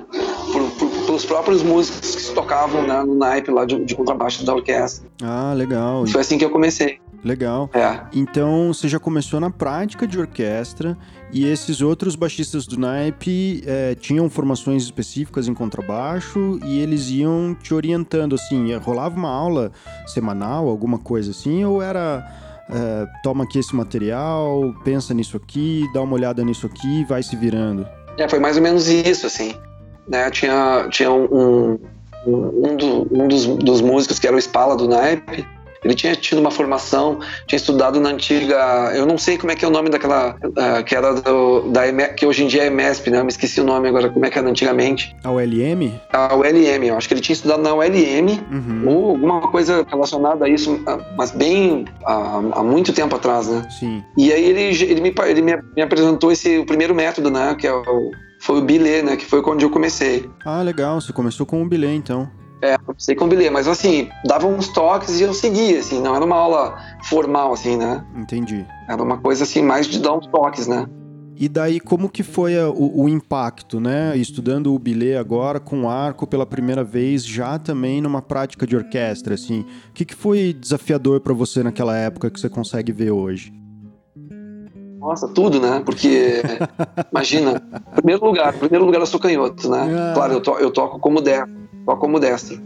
por, 0.52 0.72
por, 0.72 0.90
pelos 1.06 1.26
próprios 1.26 1.64
músicos 1.64 2.16
que 2.16 2.34
tocavam 2.34 2.86
né, 2.86 3.04
no 3.04 3.16
naipe 3.16 3.52
lá 3.52 3.66
de, 3.66 3.84
de 3.86 3.96
contrabaixo 3.96 4.46
da 4.46 4.54
orquestra. 4.54 5.08
Ah, 5.22 5.54
legal. 5.56 6.06
Foi 6.08 6.22
assim 6.22 6.38
que 6.38 6.44
eu 6.44 6.50
comecei. 6.50 7.00
Legal. 7.24 7.70
É. 7.74 8.02
Então 8.12 8.74
você 8.74 8.88
já 8.88 9.00
começou 9.00 9.40
na 9.40 9.50
prática 9.50 10.06
de 10.06 10.20
orquestra 10.20 10.98
e 11.32 11.46
esses 11.46 11.82
outros 11.82 12.16
baixistas 12.16 12.68
do 12.68 12.78
naipe 12.78 13.64
é, 13.66 13.96
tinham 13.96 14.30
formações 14.30 14.84
específicas 14.84 15.48
em 15.48 15.54
contrabaixo 15.54 16.60
e 16.66 16.80
eles 16.80 17.10
iam 17.10 17.56
te 17.56 17.74
orientando 17.74 18.36
assim. 18.36 18.76
Rolava 18.76 19.16
uma 19.16 19.30
aula 19.30 19.72
semanal, 20.06 20.68
alguma 20.68 21.00
coisa 21.00 21.32
assim, 21.32 21.64
ou 21.64 21.82
era 21.82 22.26
é, 22.70 23.08
toma 23.24 23.46
aqui 23.46 23.60
esse 23.60 23.74
material, 23.76 24.74
pensa 24.84 25.14
nisso 25.14 25.38
aqui, 25.38 25.88
dá 25.94 26.02
uma 26.02 26.14
olhada 26.14 26.44
nisso 26.44 26.66
aqui, 26.66 27.06
vai 27.06 27.24
se 27.24 27.36
virando. 27.36 27.88
É, 28.18 28.28
foi 28.28 28.40
mais 28.40 28.58
ou 28.58 28.64
menos 28.64 28.88
isso, 28.88 29.26
assim. 29.26 29.56
Né? 30.08 30.30
Tinha, 30.30 30.88
tinha 30.90 31.12
um, 31.12 31.24
um, 31.26 31.80
um, 32.28 32.76
do, 32.76 33.08
um 33.12 33.28
dos, 33.28 33.46
dos 33.46 33.82
músicos 33.82 34.20
que 34.20 34.28
era 34.28 34.36
o 34.36 34.42
Spala 34.42 34.76
do 34.76 34.88
naipe 34.88 35.48
ele 35.84 35.94
tinha 35.94 36.16
tido 36.16 36.40
uma 36.40 36.52
formação, 36.52 37.20
tinha 37.46 37.58
estudado 37.58 38.00
na 38.00 38.10
antiga, 38.10 38.92
eu 38.96 39.06
não 39.06 39.18
sei 39.18 39.38
como 39.38 39.52
é 39.52 39.56
que 39.56 39.66
é 39.66 39.68
o 39.68 39.72
nome 39.72 39.90
daquela, 39.90 40.36
uh, 40.44 40.84
que 40.84 40.96
era 40.96 41.14
do, 41.14 41.70
da 41.70 41.84
que 42.10 42.26
hoje 42.26 42.44
em 42.44 42.48
dia 42.48 42.64
é 42.64 42.70
MESP, 42.70 43.10
né? 43.10 43.20
Eu 43.20 43.24
me 43.24 43.30
esqueci 43.30 43.60
o 43.62 43.64
nome 43.64 43.90
agora, 43.90 44.10
como 44.10 44.26
é 44.26 44.30
que 44.30 44.38
era 44.38 44.50
antigamente. 44.50 45.16
A 45.24 45.32
ULM? 45.32 46.00
A 46.12 46.36
ULM, 46.36 46.88
eu 46.88 46.98
acho 46.98 47.08
que 47.08 47.14
ele 47.14 47.22
tinha 47.22 47.34
estudado 47.34 47.62
na 47.62 47.74
ULM, 47.74 48.40
uhum. 48.52 48.84
ou 48.88 49.10
alguma 49.12 49.42
coisa 49.42 49.86
relacionada 49.90 50.46
a 50.46 50.50
isso, 50.50 50.82
ah, 50.88 51.00
mas 51.18 51.32
bem 51.32 51.86
há, 52.06 52.38
há, 52.54 52.64
muito 52.64 52.94
tempo 52.94 53.16
atrás, 53.16 53.48
né? 53.48 53.68
Sim. 53.70 54.04
E 54.18 54.32
aí 54.32 54.44
ele, 54.44 54.62
ele, 54.62 55.02
me, 55.02 55.14
ele 55.28 55.42
me, 55.42 55.58
me 55.76 55.82
apresentou 55.82 56.32
esse, 56.32 56.58
o 56.60 56.66
primeiro 56.66 56.96
método, 56.96 57.30
né? 57.30 57.56
Que 57.60 57.68
é 57.68 57.74
o, 57.74 58.12
foi 58.40 58.60
o 58.60 58.62
bilê, 58.62 59.02
né? 59.02 59.16
Que 59.16 59.26
foi 59.26 59.42
onde 59.46 59.66
eu 59.66 59.70
comecei. 59.70 60.30
Ah, 60.46 60.62
legal. 60.62 61.00
Você 61.00 61.14
começou 61.14 61.46
com 61.46 61.62
o 61.62 61.68
bilê, 61.68 61.94
então. 61.94 62.30
É, 62.64 62.78
comecei 62.78 63.14
com 63.14 63.28
bilhete, 63.28 63.50
mas 63.50 63.68
assim, 63.68 64.08
dava 64.24 64.48
uns 64.48 64.70
toques 64.70 65.20
e 65.20 65.24
eu 65.24 65.34
seguia, 65.34 65.80
assim, 65.80 66.02
não 66.02 66.16
era 66.16 66.24
uma 66.24 66.38
aula 66.38 66.78
formal, 67.04 67.52
assim, 67.52 67.76
né? 67.76 68.02
Entendi. 68.16 68.66
Era 68.88 69.04
uma 69.04 69.18
coisa 69.18 69.44
assim, 69.44 69.62
mais 69.62 69.86
de 69.86 70.00
dar 70.00 70.14
uns 70.14 70.28
toques, 70.28 70.66
né? 70.66 70.88
E 71.36 71.50
daí, 71.50 71.82
como 71.82 72.08
que 72.08 72.24
foi 72.24 72.58
a, 72.58 72.70
o, 72.70 73.04
o, 73.04 73.10
impacto, 73.10 73.82
né? 73.82 74.16
Estudando 74.16 74.74
o 74.74 74.80
bilhete 74.80 75.18
agora 75.18 75.60
com 75.60 75.90
arco 75.90 76.26
pela 76.26 76.46
primeira 76.46 76.86
vez, 76.86 77.26
já 77.26 77.60
também 77.60 78.00
numa 78.00 78.22
prática 78.22 78.66
de 78.66 78.78
orquestra, 78.78 79.34
assim. 79.34 79.66
O 79.90 79.94
que, 79.94 80.06
que 80.06 80.16
foi 80.16 80.54
desafiador 80.54 81.20
para 81.20 81.34
você 81.34 81.64
naquela 81.64 81.98
época 81.98 82.32
que 82.32 82.40
você 82.40 82.48
consegue 82.48 82.94
ver 82.94 83.12
hoje? 83.12 83.52
Nossa, 85.02 85.28
tudo, 85.28 85.60
né? 85.60 85.82
Porque, 85.86 86.42
imagina, 87.12 87.62
primeiro 87.94 88.26
lugar, 88.26 88.54
primeiro 88.54 88.86
lugar 88.86 89.02
eu 89.02 89.06
sou 89.06 89.20
canhoto, 89.20 89.70
né? 89.70 89.82
Ah. 89.94 90.14
Claro, 90.14 90.34
eu, 90.36 90.42
to, 90.42 90.52
eu 90.52 90.72
toco 90.72 90.98
como 90.98 91.20
destro 91.20 91.63
só 91.86 91.96
como 91.96 92.20
destro. 92.20 92.62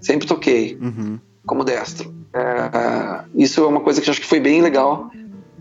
Sempre 0.00 0.26
toquei 0.26 0.78
uhum. 0.80 1.18
como 1.46 1.64
destro. 1.64 2.12
É, 2.34 3.24
isso 3.34 3.62
é 3.62 3.66
uma 3.66 3.80
coisa 3.80 4.00
que 4.00 4.08
eu 4.08 4.12
acho 4.12 4.20
que 4.20 4.26
foi 4.26 4.40
bem 4.40 4.62
legal, 4.62 5.10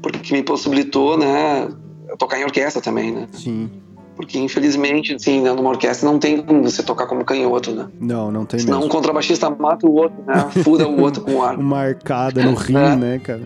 porque 0.01 0.33
me 0.33 0.43
possibilitou, 0.43 1.17
né, 1.17 1.69
tocar 2.17 2.39
em 2.39 2.43
orquestra 2.43 2.81
também, 2.81 3.11
né? 3.11 3.27
Sim. 3.33 3.69
Porque, 4.15 4.37
infelizmente, 4.37 5.15
assim, 5.15 5.41
né, 5.41 5.51
numa 5.53 5.69
orquestra 5.69 6.09
não 6.09 6.19
tem 6.19 6.41
como 6.41 6.63
você 6.63 6.83
tocar 6.83 7.07
como 7.07 7.25
canhoto, 7.25 7.71
né? 7.71 7.87
Não, 7.99 8.31
não 8.31 8.45
tem 8.45 8.59
Senão 8.59 8.79
mesmo. 8.79 8.85
um 8.87 8.89
contrabaixista 8.89 9.49
mata 9.49 9.87
o 9.87 9.95
outro, 9.95 10.23
né? 10.25 10.49
Fura 10.63 10.87
o 10.87 11.01
outro 11.01 11.23
com 11.23 11.35
o 11.35 11.43
ar. 11.43 11.57
Uma 11.59 11.79
arcada 11.79 12.43
no 12.43 12.53
rim, 12.53 12.75
é. 12.75 12.95
né, 12.95 13.19
cara? 13.19 13.41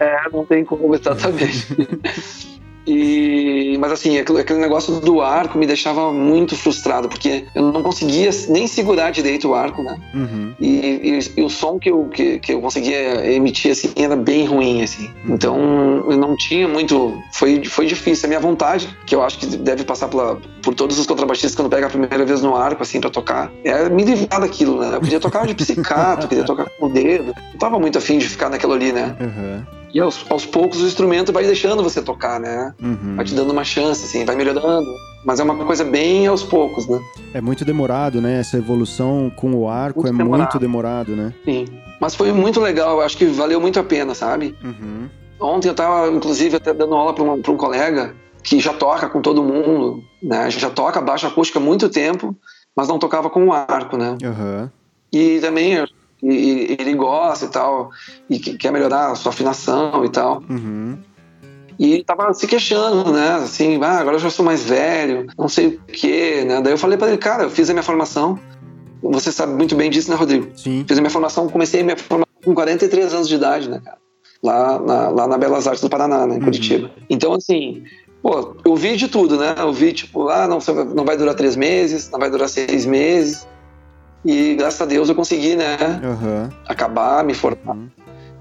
É, 0.00 0.28
não 0.32 0.44
tem 0.44 0.64
como, 0.64 0.92
exatamente. 0.94 2.55
E, 2.86 3.76
mas 3.78 3.92
assim, 3.92 4.18
aquele, 4.18 4.60
negócio 4.60 5.00
do 5.00 5.20
arco 5.20 5.58
me 5.58 5.66
deixava 5.66 6.12
muito 6.12 6.56
frustrado, 6.56 7.08
porque 7.08 7.44
eu 7.54 7.72
não 7.72 7.82
conseguia 7.82 8.30
nem 8.48 8.66
segurar 8.66 9.10
direito 9.10 9.48
o 9.48 9.54
arco, 9.54 9.82
né? 9.82 9.96
Uhum. 10.14 10.54
E, 10.60 10.68
e, 10.68 11.40
e, 11.40 11.42
o 11.42 11.50
som 11.50 11.78
que 11.78 11.90
eu, 11.90 12.04
que, 12.04 12.38
que 12.38 12.52
eu 12.52 12.60
conseguia 12.60 13.32
emitir, 13.32 13.72
assim, 13.72 13.90
era 13.96 14.14
bem 14.14 14.44
ruim, 14.46 14.82
assim. 14.82 15.10
Uhum. 15.24 15.34
Então, 15.34 15.58
eu 16.08 16.16
não 16.16 16.36
tinha 16.36 16.68
muito... 16.68 17.20
Foi, 17.32 17.64
foi 17.64 17.86
difícil. 17.86 18.26
A 18.26 18.28
minha 18.28 18.40
vontade, 18.40 18.88
que 19.04 19.14
eu 19.14 19.22
acho 19.22 19.38
que 19.38 19.46
deve 19.46 19.84
passar 19.84 20.08
pela, 20.08 20.40
por 20.62 20.74
todos 20.74 20.98
os 20.98 21.06
contrabaixistas 21.06 21.54
quando 21.54 21.70
pega 21.70 21.86
a 21.86 21.90
primeira 21.90 22.24
vez 22.24 22.40
no 22.42 22.54
arco, 22.54 22.82
assim, 22.82 23.00
pra 23.00 23.10
tocar, 23.10 23.50
é 23.64 23.88
me 23.88 24.04
livrar 24.04 24.40
daquilo, 24.40 24.80
né? 24.80 24.96
Eu 24.96 25.00
podia 25.00 25.20
tocar 25.20 25.46
de 25.46 25.54
psicato, 25.54 26.26
queria 26.28 26.44
tocar 26.44 26.68
com 26.78 26.86
o 26.86 26.88
dedo. 26.88 27.34
Não 27.52 27.58
tava 27.58 27.78
muito 27.78 27.98
afim 27.98 28.18
de 28.18 28.28
ficar 28.28 28.48
naquilo 28.48 28.72
ali, 28.72 28.92
né? 28.92 29.16
Uhum. 29.20 29.85
E 29.94 30.00
aos, 30.00 30.24
aos 30.30 30.44
poucos 30.44 30.80
o 30.82 30.86
instrumento 30.86 31.32
vai 31.32 31.44
deixando 31.44 31.82
você 31.82 32.02
tocar, 32.02 32.38
né? 32.38 32.74
Uhum. 32.82 33.16
Vai 33.16 33.24
te 33.24 33.34
dando 33.34 33.50
uma 33.50 33.64
chance, 33.64 34.04
assim, 34.04 34.24
vai 34.24 34.36
melhorando. 34.36 34.86
Mas 35.24 35.40
é 35.40 35.42
uma 35.42 35.56
coisa 35.64 35.84
bem 35.84 36.26
aos 36.26 36.42
poucos, 36.42 36.86
né? 36.86 37.00
É 37.34 37.40
muito 37.40 37.64
demorado, 37.64 38.20
né? 38.20 38.38
Essa 38.38 38.58
evolução 38.58 39.30
com 39.34 39.54
o 39.54 39.68
arco 39.68 40.02
muito 40.02 40.14
é 40.14 40.16
demorado. 40.16 40.42
muito 40.42 40.58
demorado, 40.58 41.16
né? 41.16 41.34
Sim. 41.44 41.64
Mas 42.00 42.14
foi 42.14 42.30
muito 42.32 42.60
legal, 42.60 43.00
acho 43.00 43.16
que 43.16 43.24
valeu 43.26 43.60
muito 43.60 43.80
a 43.80 43.82
pena, 43.82 44.14
sabe? 44.14 44.54
Uhum. 44.62 45.08
Ontem 45.40 45.68
eu 45.68 45.74
tava, 45.74 46.08
inclusive, 46.10 46.56
até 46.56 46.72
dando 46.72 46.94
aula 46.94 47.12
para 47.12 47.24
um, 47.24 47.32
um 47.32 47.56
colega 47.56 48.14
que 48.42 48.60
já 48.60 48.72
toca 48.72 49.08
com 49.08 49.20
todo 49.20 49.42
mundo, 49.42 50.02
né? 50.22 50.50
Já 50.50 50.70
toca 50.70 51.00
baixo 51.00 51.26
acústica 51.26 51.58
há 51.58 51.62
muito 51.62 51.88
tempo, 51.88 52.34
mas 52.76 52.86
não 52.86 52.98
tocava 52.98 53.28
com 53.28 53.46
o 53.48 53.52
arco, 53.52 53.96
né? 53.96 54.16
Uhum. 54.22 54.70
E 55.12 55.40
também 55.40 55.84
e, 56.32 56.76
ele 56.78 56.94
gosta 56.94 57.46
e 57.46 57.48
tal, 57.48 57.90
e 58.28 58.38
quer 58.38 58.72
melhorar 58.72 59.12
a 59.12 59.14
sua 59.14 59.30
afinação 59.30 60.04
e 60.04 60.08
tal. 60.08 60.42
Uhum. 60.48 60.98
E 61.78 61.92
ele 61.92 62.04
tava 62.04 62.32
se 62.32 62.46
queixando, 62.46 63.12
né? 63.12 63.34
Assim, 63.34 63.78
ah, 63.82 63.98
agora 63.98 64.16
eu 64.16 64.20
já 64.20 64.30
sou 64.30 64.44
mais 64.44 64.62
velho, 64.62 65.26
não 65.36 65.48
sei 65.48 65.66
o 65.66 65.80
quê, 65.86 66.44
né? 66.46 66.60
Daí 66.60 66.72
eu 66.72 66.78
falei 66.78 66.96
para 66.96 67.08
ele, 67.08 67.18
cara, 67.18 67.44
eu 67.44 67.50
fiz 67.50 67.68
a 67.68 67.72
minha 67.72 67.82
formação. 67.82 68.38
Você 69.02 69.30
sabe 69.30 69.52
muito 69.52 69.76
bem 69.76 69.90
disso, 69.90 70.10
né, 70.10 70.16
Rodrigo? 70.16 70.48
Sim. 70.56 70.84
Fiz 70.88 70.96
a 70.96 71.00
minha 71.00 71.10
formação, 71.10 71.48
comecei 71.48 71.82
a 71.82 71.84
minha 71.84 71.96
formação 71.96 72.26
com 72.42 72.54
43 72.54 73.12
anos 73.12 73.28
de 73.28 73.34
idade, 73.34 73.68
né, 73.68 73.80
cara? 73.84 73.98
Lá 74.42 74.78
na, 74.78 75.08
lá 75.10 75.26
na 75.26 75.38
Belas 75.38 75.66
Artes 75.66 75.82
do 75.82 75.90
Paraná, 75.90 76.26
né, 76.26 76.34
em 76.34 76.38
uhum. 76.38 76.44
Curitiba. 76.44 76.90
Então, 77.10 77.34
assim, 77.34 77.84
pô, 78.22 78.56
eu 78.64 78.74
vi 78.74 78.96
de 78.96 79.08
tudo, 79.08 79.36
né? 79.36 79.54
Eu 79.58 79.72
vi, 79.72 79.92
tipo, 79.92 80.28
ah, 80.28 80.46
não, 80.46 80.58
não 80.94 81.04
vai 81.04 81.16
durar 81.16 81.34
três 81.34 81.56
meses, 81.56 82.10
não 82.10 82.18
vai 82.18 82.30
durar 82.30 82.48
seis 82.48 82.86
meses. 82.86 83.46
E 84.26 84.54
graças 84.56 84.80
a 84.80 84.84
Deus 84.84 85.08
eu 85.08 85.14
consegui, 85.14 85.54
né? 85.54 85.76
Uhum. 86.02 86.48
Acabar, 86.66 87.24
me 87.24 87.32
formar. 87.32 87.74
Uhum. 87.74 87.88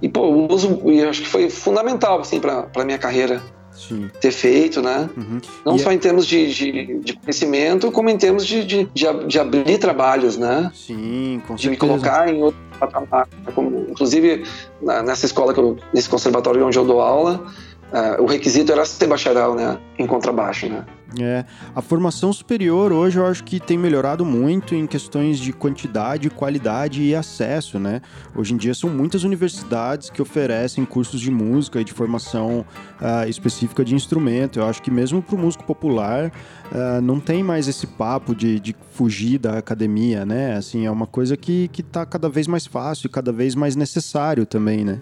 E, 0.01 0.09
pô, 0.09 0.21
o 0.21 0.51
uso, 0.51 0.81
eu 0.85 1.09
acho 1.09 1.21
que 1.21 1.27
foi 1.27 1.49
fundamental, 1.49 2.19
assim, 2.19 2.39
pra, 2.39 2.63
pra 2.63 2.83
minha 2.83 2.97
carreira. 2.97 3.41
Sim. 3.75 4.09
ter 4.21 4.31
feito, 4.31 4.81
né? 4.81 5.09
Uhum. 5.17 5.41
Não 5.65 5.75
e 5.75 5.79
só 5.79 5.91
é... 5.91 5.93
em 5.93 5.97
termos 5.97 6.25
de, 6.25 6.53
de, 6.53 6.99
de, 7.01 7.13
conhecimento, 7.13 7.91
como 7.91 8.09
em 8.09 8.17
termos 8.17 8.45
de, 8.45 8.63
de, 8.63 8.89
de, 8.93 9.37
abrir 9.37 9.77
trabalhos, 9.77 10.37
né? 10.37 10.71
Sim, 10.73 11.41
com 11.45 11.57
certeza. 11.57 11.61
De 11.61 11.69
me 11.71 11.77
colocar 11.77 12.33
em 12.33 12.41
outro 12.41 12.59
patamar. 12.79 13.27
Como, 13.53 13.87
inclusive, 13.89 14.43
nessa 14.81 15.25
escola, 15.25 15.53
eu, 15.57 15.77
nesse 15.93 16.07
conservatório 16.07 16.65
onde 16.65 16.77
eu 16.77 16.85
dou 16.85 17.01
aula, 17.01 17.45
uh, 17.91 18.21
o 18.21 18.25
requisito 18.25 18.71
era 18.71 18.85
ser 18.85 19.07
bacharel, 19.07 19.55
né? 19.55 19.77
Em 19.97 20.07
contrabaixo, 20.07 20.67
né? 20.67 20.85
É, 21.19 21.45
a 21.73 21.81
formação 21.81 22.33
superior 22.33 22.91
hoje 22.91 23.17
eu 23.17 23.25
acho 23.25 23.43
que 23.43 23.59
tem 23.59 23.77
melhorado 23.77 24.25
muito 24.25 24.75
em 24.75 24.85
questões 24.85 25.39
de 25.39 25.53
quantidade, 25.53 26.29
qualidade 26.29 27.03
e 27.03 27.15
acesso, 27.15 27.79
né? 27.79 28.01
Hoje 28.35 28.53
em 28.53 28.57
dia 28.57 28.73
são 28.73 28.89
muitas 28.89 29.23
universidades 29.23 30.09
que 30.09 30.21
oferecem 30.21 30.83
cursos 30.83 31.21
de 31.21 31.31
música 31.31 31.79
e 31.79 31.83
de 31.83 31.93
formação 31.93 32.65
uh, 32.99 33.29
específica 33.29 33.85
de 33.85 33.95
instrumento. 33.95 34.59
Eu 34.59 34.65
acho 34.65 34.81
que 34.81 34.91
mesmo 34.91 35.21
para 35.21 35.35
o 35.35 35.39
músico 35.39 35.63
popular 35.63 36.31
uh, 36.71 37.01
não 37.01 37.19
tem 37.19 37.43
mais 37.43 37.67
esse 37.67 37.87
papo 37.87 38.35
de, 38.35 38.59
de, 38.59 38.75
fugir 38.91 39.37
da 39.37 39.57
academia, 39.57 40.25
né? 40.25 40.55
Assim, 40.55 40.85
é 40.85 40.91
uma 40.91 41.07
coisa 41.07 41.37
que 41.37 41.69
está 41.77 42.05
cada 42.05 42.27
vez 42.27 42.47
mais 42.47 42.65
fácil 42.65 43.07
e 43.07 43.09
cada 43.09 43.31
vez 43.31 43.55
mais 43.55 43.75
necessário 43.75 44.45
também, 44.45 44.83
né? 44.83 44.99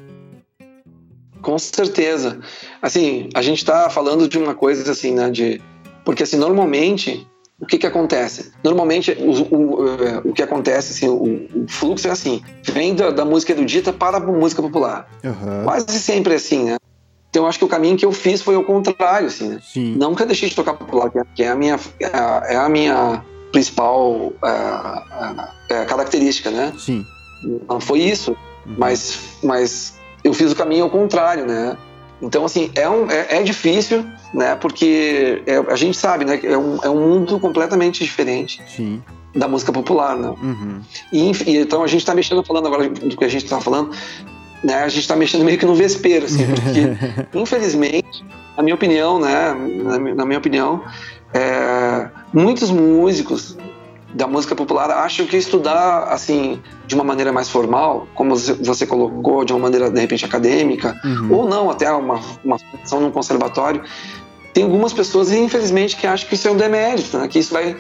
Com 1.44 1.60
certeza. 1.60 2.40
Assim, 2.82 3.30
a 3.36 3.42
gente 3.42 3.60
está 3.60 3.90
falando 3.90 4.28
de 4.28 4.38
uma 4.40 4.56
coisa 4.56 4.90
assim, 4.92 5.14
né? 5.14 5.30
De 5.30 5.62
porque, 6.04 6.24
assim, 6.24 6.38
normalmente, 6.38 7.26
o 7.60 7.66
que 7.66 7.78
que 7.78 7.88
acontece? 7.88 8.52
Normalmente, 8.64 9.12
o, 9.12 9.56
o, 9.56 9.88
é, 10.04 10.22
o 10.26 10.34
que 10.34 10.42
acontece, 10.42 10.92
assim, 10.92 11.08
o, 11.08 11.64
o, 11.64 11.66
fluxo 11.68 12.08
é 12.08 12.12
assim, 12.12 12.42
vem 12.64 12.94
da, 12.94 13.12
da 13.12 13.26
música 13.26 13.54
erudita 13.54 13.94
para 13.94 14.18
a 14.18 14.20
música 14.20 14.62
popular. 14.62 15.08
Uhum. 15.24 15.64
Quase 15.64 16.00
sempre 16.00 16.34
é 16.34 16.36
assim, 16.36 16.66
né? 16.66 16.78
Então, 17.30 17.44
eu 17.44 17.50
acho 17.50 17.58
que 17.58 17.66
o 17.66 17.70
caminho 17.70 17.98
que 17.98 18.06
eu 18.06 18.12
fiz 18.12 18.42
foi 18.42 18.56
o 18.56 18.64
contrário, 18.64 19.28
assim, 19.28 19.50
né? 19.50 19.60
Sim. 19.64 19.98
Eu 20.00 20.26
deixei 20.26 20.50
de 20.50 20.56
tocar 20.56 20.74
popular, 20.74 21.12
que 21.34 21.42
é 21.42 21.50
a 21.50 21.56
minha, 21.56 21.80
é 22.00 22.56
a, 22.56 22.70
minha 22.70 23.24
principal 23.52 24.32
é, 24.44 25.74
é, 25.74 25.86
característica, 25.86 26.52
né? 26.52 26.74
Sim. 26.78 27.04
Não 27.68 27.80
foi 27.80 28.00
isso, 28.00 28.32
uhum. 28.68 28.76
mas, 28.78 29.20
mas 29.42 29.96
eu 30.24 30.34
fiz 30.34 30.52
o 30.52 30.56
caminho 30.56 30.86
ao 30.86 30.90
contrário, 30.90 31.46
né? 31.46 31.78
Então, 32.22 32.46
assim, 32.46 32.72
é, 32.76 32.90
um, 32.90 33.12
é, 33.12 33.38
é 33.38 33.44
difícil, 33.44 34.06
né? 34.34 34.56
Porque 34.56 35.44
é, 35.46 35.58
a 35.58 35.76
gente 35.76 35.98
sabe, 35.98 36.24
né? 36.24 36.40
É 36.44 36.58
um, 36.58 36.80
é 36.84 36.90
um 36.90 37.00
mundo 37.00 37.40
completamente 37.40 38.04
diferente. 38.04 38.62
Sim. 38.68 39.04
Da 39.36 39.48
música 39.48 39.74
popular, 39.74 40.16
né? 40.16 40.30
Uhum. 40.42 40.82
E, 41.12 41.32
então 41.58 41.84
a 41.84 41.88
gente 41.88 42.02
está 42.02 42.16
mexendo, 42.16 42.44
falando 42.44 42.68
agora 42.68 42.88
do 42.88 43.18
que 43.18 43.26
a 43.26 43.28
gente 43.28 43.44
está 43.44 43.60
falando, 43.60 43.92
né? 44.64 44.76
A 44.84 44.88
gente 44.88 45.02
está 45.02 45.16
mexendo 45.16 45.44
meio 45.44 45.58
que 45.58 45.66
no 45.66 45.76
vespeiro, 45.76 46.26
assim, 46.26 46.46
porque, 46.46 47.28
infelizmente, 47.38 48.24
na 48.56 48.64
minha 48.64 48.76
opinião, 48.76 49.20
né? 49.20 49.54
Na, 49.84 50.00
na 50.00 50.26
minha 50.26 50.38
opinião, 50.38 50.84
é, 51.34 52.08
muitos 52.32 52.70
músicos 52.70 53.58
da 54.14 54.28
música 54.28 54.56
popular 54.56 54.92
acho 54.92 55.26
que 55.26 55.36
estudar 55.36 56.04
assim 56.04 56.62
de 56.86 56.96
uma 56.96 57.04
maneira 57.04 57.32
mais 57.32 57.50
formal, 57.50 58.08
como 58.14 58.36
você 58.36 58.86
colocou, 58.86 59.44
de 59.44 59.54
uma 59.54 59.60
maneira 59.60 59.90
de 59.90 60.00
repente 60.00 60.24
acadêmica, 60.24 61.00
uhum. 61.04 61.34
ou 61.34 61.50
não, 61.50 61.70
até 61.70 61.92
uma, 61.92 62.20
uma 62.44 62.60
formação 62.60 63.02
num 63.02 63.12
conservatório, 63.12 63.84
tem 64.54 64.64
algumas 64.64 64.94
pessoas, 64.94 65.32
infelizmente, 65.32 65.98
que 65.98 66.06
acham 66.06 66.28
que 66.30 66.36
isso 66.36 66.48
é 66.48 66.52
um 66.52 66.58
demérito, 66.58 67.18
né? 67.18 67.28
que 67.28 67.40
isso 67.40 67.52
vai, 67.52 67.76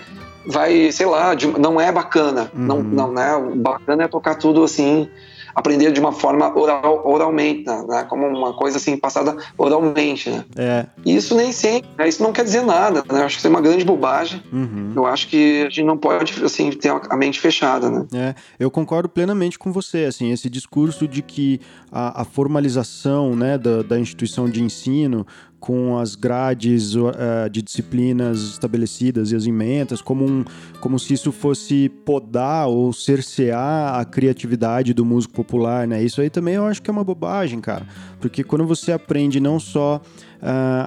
vai 0.45 0.91
sei 0.91 1.05
lá, 1.05 1.35
de, 1.35 1.47
não 1.47 1.79
é 1.79 1.91
bacana. 1.91 2.51
Uhum. 2.53 2.63
Não, 2.65 2.83
não, 2.83 3.11
né? 3.11 3.35
O 3.35 3.55
bacana 3.55 4.03
é 4.03 4.07
tocar 4.07 4.35
tudo 4.35 4.63
assim 4.63 5.07
aprender 5.55 5.91
de 5.91 5.99
uma 5.99 6.11
forma 6.11 6.57
oral, 6.57 7.01
oralmente, 7.05 7.65
né? 7.65 7.85
né? 7.87 8.03
Como 8.09 8.25
uma 8.27 8.53
coisa 8.53 8.77
assim, 8.77 8.97
passada 8.97 9.35
oralmente, 9.57 10.29
né? 10.29 10.45
É. 10.55 10.85
Isso 11.05 11.35
nem 11.35 11.51
sempre, 11.51 11.89
né? 11.97 12.07
isso 12.07 12.21
não 12.21 12.31
quer 12.31 12.43
dizer 12.43 12.63
nada, 12.63 13.03
né? 13.09 13.21
Eu 13.21 13.25
acho 13.25 13.35
que 13.35 13.39
isso 13.39 13.47
é 13.47 13.49
uma 13.49 13.61
grande 13.61 13.85
bobagem. 13.85 14.41
Uhum. 14.51 14.93
Eu 14.95 15.05
acho 15.05 15.27
que 15.27 15.61
a 15.61 15.69
gente 15.69 15.83
não 15.83 15.97
pode, 15.97 16.43
assim, 16.43 16.71
ter 16.71 16.89
a 16.89 17.17
mente 17.17 17.39
fechada, 17.39 17.89
né? 17.89 18.05
É, 18.13 18.35
eu 18.59 18.69
concordo 18.69 19.09
plenamente 19.09 19.57
com 19.59 19.71
você, 19.71 20.05
assim, 20.05 20.31
esse 20.31 20.49
discurso 20.49 21.07
de 21.07 21.21
que 21.21 21.59
a, 21.91 22.21
a 22.21 22.25
formalização, 22.25 23.35
né, 23.35 23.57
da, 23.57 23.81
da 23.81 23.99
instituição 23.99 24.49
de 24.49 24.61
ensino 24.61 25.25
com 25.63 25.97
as 25.97 26.13
grades 26.13 26.93
uh, 26.93 27.49
de 27.49 27.61
disciplinas 27.61 28.41
estabelecidas 28.41 29.31
e 29.31 29.35
as 29.37 29.47
emendas, 29.47 30.01
como, 30.01 30.25
um, 30.25 30.43
como 30.81 30.99
se 30.99 31.13
isso 31.13 31.31
fosse 31.31 31.87
podar 31.87 32.67
ou 32.67 32.91
cercear 32.91 33.97
a 33.97 34.03
criatividade 34.03 34.93
do 34.93 35.05
músico 35.05 35.33
popular, 35.33 35.87
né? 35.87 36.03
Isso 36.03 36.19
aí 36.19 36.29
também 36.29 36.55
eu 36.55 36.65
acho 36.65 36.81
que 36.81 36.89
é 36.89 36.91
uma 36.91 37.05
bobagem, 37.05 37.61
cara. 37.61 37.87
Porque 38.19 38.43
quando 38.43 38.67
você 38.67 38.91
aprende 38.91 39.39
não 39.39 39.57
só 39.57 40.01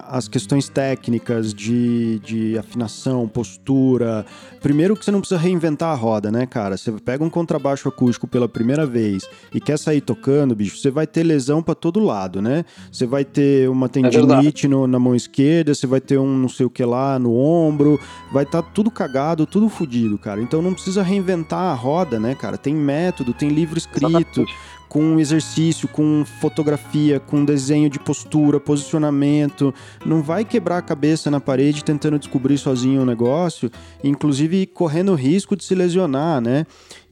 as 0.06 0.28
questões 0.28 0.68
técnicas 0.68 1.54
de, 1.54 2.18
de 2.18 2.58
afinação, 2.58 3.26
postura. 3.26 4.26
Primeiro 4.60 4.94
que 4.94 5.04
você 5.04 5.10
não 5.10 5.20
precisa 5.20 5.40
reinventar 5.40 5.90
a 5.90 5.94
roda, 5.94 6.30
né, 6.30 6.44
cara? 6.44 6.76
Você 6.76 6.92
pega 6.92 7.24
um 7.24 7.30
contrabaixo 7.30 7.88
acústico 7.88 8.26
pela 8.26 8.48
primeira 8.48 8.84
vez 8.84 9.28
e 9.54 9.60
quer 9.60 9.78
sair 9.78 10.00
tocando, 10.00 10.54
bicho, 10.54 10.76
você 10.76 10.90
vai 10.90 11.06
ter 11.06 11.22
lesão 11.22 11.62
para 11.62 11.74
todo 11.74 12.00
lado, 12.00 12.42
né? 12.42 12.64
Você 12.92 13.06
vai 13.06 13.24
ter 13.24 13.68
uma 13.70 13.86
é 13.86 13.88
tendinite 13.88 14.66
é 14.66 14.68
no, 14.68 14.86
na 14.86 14.98
mão 14.98 15.14
esquerda, 15.14 15.74
você 15.74 15.86
vai 15.86 16.00
ter 16.00 16.18
um 16.18 16.36
não 16.36 16.48
sei 16.48 16.66
o 16.66 16.70
que 16.70 16.84
lá 16.84 17.18
no 17.18 17.34
ombro, 17.34 17.98
vai 18.32 18.44
estar 18.44 18.62
tá 18.62 18.68
tudo 18.74 18.90
cagado, 18.90 19.46
tudo 19.46 19.68
fodido, 19.68 20.18
cara. 20.18 20.42
Então 20.42 20.60
não 20.60 20.74
precisa 20.74 21.02
reinventar 21.02 21.72
a 21.72 21.74
roda, 21.74 22.20
né, 22.20 22.34
cara? 22.34 22.58
Tem 22.58 22.74
método, 22.74 23.32
tem 23.32 23.48
livro 23.48 23.78
escrito. 23.78 24.06
Exatamente 24.06 24.75
com 24.88 25.18
exercício, 25.18 25.88
com 25.88 26.24
fotografia, 26.40 27.20
com 27.20 27.44
desenho 27.44 27.90
de 27.90 27.98
postura, 27.98 28.60
posicionamento. 28.60 29.74
Não 30.04 30.22
vai 30.22 30.44
quebrar 30.44 30.78
a 30.78 30.82
cabeça 30.82 31.30
na 31.30 31.40
parede 31.40 31.84
tentando 31.84 32.18
descobrir 32.18 32.58
sozinho 32.58 33.00
o 33.00 33.02
um 33.02 33.06
negócio, 33.06 33.70
inclusive 34.02 34.66
correndo 34.66 35.14
risco 35.14 35.56
de 35.56 35.64
se 35.64 35.74
lesionar, 35.74 36.40
né? 36.40 36.66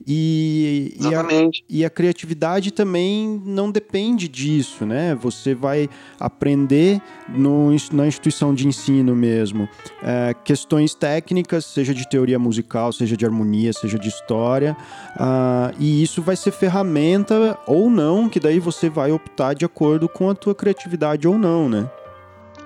E, 0.07 0.95
e 0.99 1.15
a, 1.15 1.25
e, 1.67 1.85
a, 1.85 1.89
criatividade 1.89 2.69
também 2.69 3.41
não 3.43 3.71
depende 3.71 4.27
disso, 4.27 4.85
né? 4.85 5.15
Você 5.15 5.55
vai 5.55 5.89
aprender 6.19 7.01
no, 7.27 7.69
na 7.91 8.05
instituição 8.05 8.53
de 8.53 8.67
ensino 8.67 9.15
mesmo 9.15 9.67
é, 10.03 10.35
questões 10.43 10.93
técnicas, 10.93 11.65
seja 11.65 11.93
de 11.93 12.07
teoria 12.07 12.37
musical, 12.37 12.93
seja 12.93 13.17
de 13.17 13.25
harmonia, 13.25 13.73
seja 13.73 13.97
de 13.97 14.07
história, 14.07 14.77
uh, 15.15 15.75
e 15.79 16.03
isso 16.03 16.21
vai 16.21 16.35
ser 16.35 16.51
ferramenta 16.51 17.57
ou 17.67 17.89
não, 17.89 18.29
que 18.29 18.39
daí 18.39 18.59
você 18.59 18.89
vai 18.89 19.11
optar 19.11 19.53
de 19.53 19.65
acordo 19.65 20.07
com 20.07 20.29
a 20.29 20.35
tua 20.35 20.55
criatividade 20.55 21.27
ou 21.27 21.37
não, 21.37 21.67
né? 21.67 21.89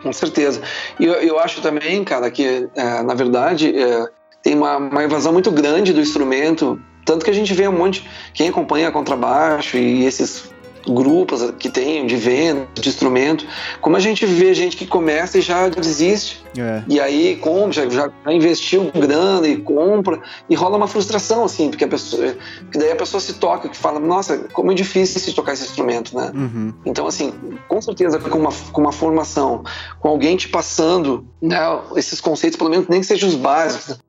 Com 0.02 0.14
certeza. 0.14 0.62
E 1.00 1.06
eu, 1.06 1.14
eu 1.14 1.40
acho 1.40 1.62
também, 1.62 2.04
cara, 2.04 2.32
que 2.32 2.70
é, 2.76 3.04
na 3.04 3.14
verdade 3.14 3.78
é, 3.78 4.08
tem 4.42 4.56
uma, 4.56 4.78
uma 4.78 5.04
evasão 5.04 5.34
muito 5.34 5.52
grande 5.52 5.94
do 5.94 6.00
instrumento. 6.00 6.80
Tanto 7.06 7.26
que 7.26 7.32
a 7.32 7.34
gente 7.34 7.54
vê 7.54 7.68
um 7.68 7.78
monte. 7.78 8.08
Quem 8.34 8.50
acompanha 8.50 8.92
contrabaixo 8.92 9.78
e 9.78 10.06
esses 10.06 10.50
grupos 10.88 11.52
que 11.60 11.70
tem 11.70 12.06
de 12.06 12.16
venda, 12.16 12.68
de 12.74 12.90
instrumento, 12.90 13.46
como 13.82 13.96
a 13.96 14.00
gente 14.00 14.26
vê 14.26 14.54
gente 14.54 14.78
que 14.78 14.86
começa 14.86 15.38
e 15.38 15.42
já 15.42 15.68
desiste. 15.68 16.44
É. 16.58 16.84
E 16.88 17.00
aí 17.00 17.36
compra, 17.36 17.90
já, 17.90 17.90
já, 17.90 18.34
investiu 18.34 18.92
grana 18.92 19.48
e 19.48 19.58
compra, 19.58 20.22
e 20.50 20.56
rola 20.56 20.78
uma 20.78 20.88
frustração, 20.88 21.44
assim, 21.44 21.70
porque 21.70 21.84
a 21.84 21.88
pessoa. 21.88 22.36
Porque 22.62 22.80
daí 22.80 22.92
a 22.92 22.96
pessoa 22.96 23.22
se 23.22 23.34
toca, 23.34 23.70
que 23.70 23.78
fala, 23.78 24.00
nossa, 24.00 24.38
como 24.52 24.72
é 24.72 24.76
difícil 24.76 25.22
se 25.22 25.34
tocar 25.34 25.54
esse 25.54 25.64
instrumento, 25.64 26.16
né? 26.16 26.32
Uhum. 26.34 26.74
Então, 26.86 27.06
assim, 27.06 27.34
com 27.68 27.82
certeza, 27.82 28.20
com 28.20 28.38
uma, 28.38 28.52
com 28.72 28.82
uma 28.82 28.92
formação, 28.92 29.64
com 30.00 30.10
alguém 30.10 30.36
te 30.36 30.48
passando 30.48 31.26
né, 31.42 31.58
esses 31.96 32.20
conceitos, 32.20 32.58
pelo 32.58 32.70
menos 32.70 32.88
nem 32.88 33.00
que 33.00 33.06
sejam 33.06 33.30
os 33.30 33.36
básicos, 33.36 34.00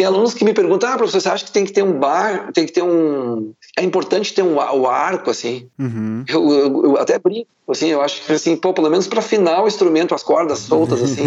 tem 0.00 0.06
alunos 0.06 0.32
que 0.32 0.46
me 0.46 0.54
perguntam, 0.54 0.90
ah, 0.90 0.96
professor, 0.96 1.20
você 1.20 1.28
acha 1.28 1.44
que 1.44 1.52
tem 1.52 1.66
que 1.66 1.74
ter 1.74 1.82
um 1.82 1.92
bar, 1.92 2.50
tem 2.54 2.64
que 2.64 2.72
ter 2.72 2.82
um... 2.82 3.52
É 3.76 3.82
importante 3.82 4.32
ter 4.32 4.40
um, 4.40 4.54
o 4.54 4.86
arco, 4.86 5.28
assim. 5.28 5.68
Uhum. 5.78 6.24
Eu, 6.26 6.50
eu, 6.50 6.84
eu, 6.84 6.96
até 6.96 7.18
brinco, 7.18 7.50
assim, 7.68 7.88
eu 7.88 8.00
acho 8.00 8.24
que, 8.24 8.32
assim, 8.32 8.56
pô, 8.56 8.72
pelo 8.72 8.88
menos 8.88 9.06
para 9.06 9.18
afinar 9.18 9.62
o 9.62 9.68
instrumento, 9.68 10.14
as 10.14 10.22
cordas 10.22 10.60
soltas, 10.60 11.02
assim, 11.02 11.24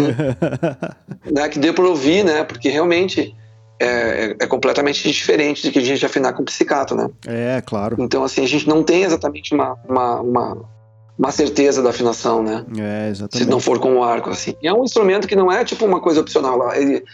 né, 1.30 1.48
que 1.48 1.60
dê 1.60 1.72
para 1.72 1.86
ouvir, 1.86 2.24
né, 2.24 2.42
porque 2.42 2.68
realmente 2.68 3.32
é, 3.78 3.86
é, 3.86 4.36
é, 4.40 4.46
completamente 4.48 5.08
diferente 5.08 5.64
do 5.64 5.72
que 5.72 5.78
a 5.78 5.82
gente 5.82 6.04
afinar 6.04 6.32
com 6.32 6.42
psicato, 6.42 6.96
né. 6.96 7.08
É, 7.28 7.62
claro. 7.64 7.94
Então, 8.00 8.24
assim, 8.24 8.42
a 8.42 8.48
gente 8.48 8.66
não 8.66 8.82
tem 8.82 9.04
exatamente 9.04 9.54
uma, 9.54 9.78
uma, 9.88 10.20
uma 10.20 10.74
uma 11.16 11.30
certeza 11.30 11.80
da 11.80 11.90
afinação, 11.90 12.42
né? 12.42 12.66
É, 12.76 13.08
exatamente. 13.08 13.44
Se 13.44 13.48
não 13.48 13.60
for 13.60 13.78
com 13.78 13.98
o 13.98 14.02
arco, 14.02 14.30
assim. 14.30 14.56
E 14.60 14.66
é 14.66 14.72
um 14.72 14.82
instrumento 14.82 15.28
que 15.28 15.36
não 15.36 15.50
é 15.50 15.64
tipo 15.64 15.84
uma 15.84 16.00
coisa 16.00 16.20
opcional. 16.20 16.74
Ele, 16.74 17.04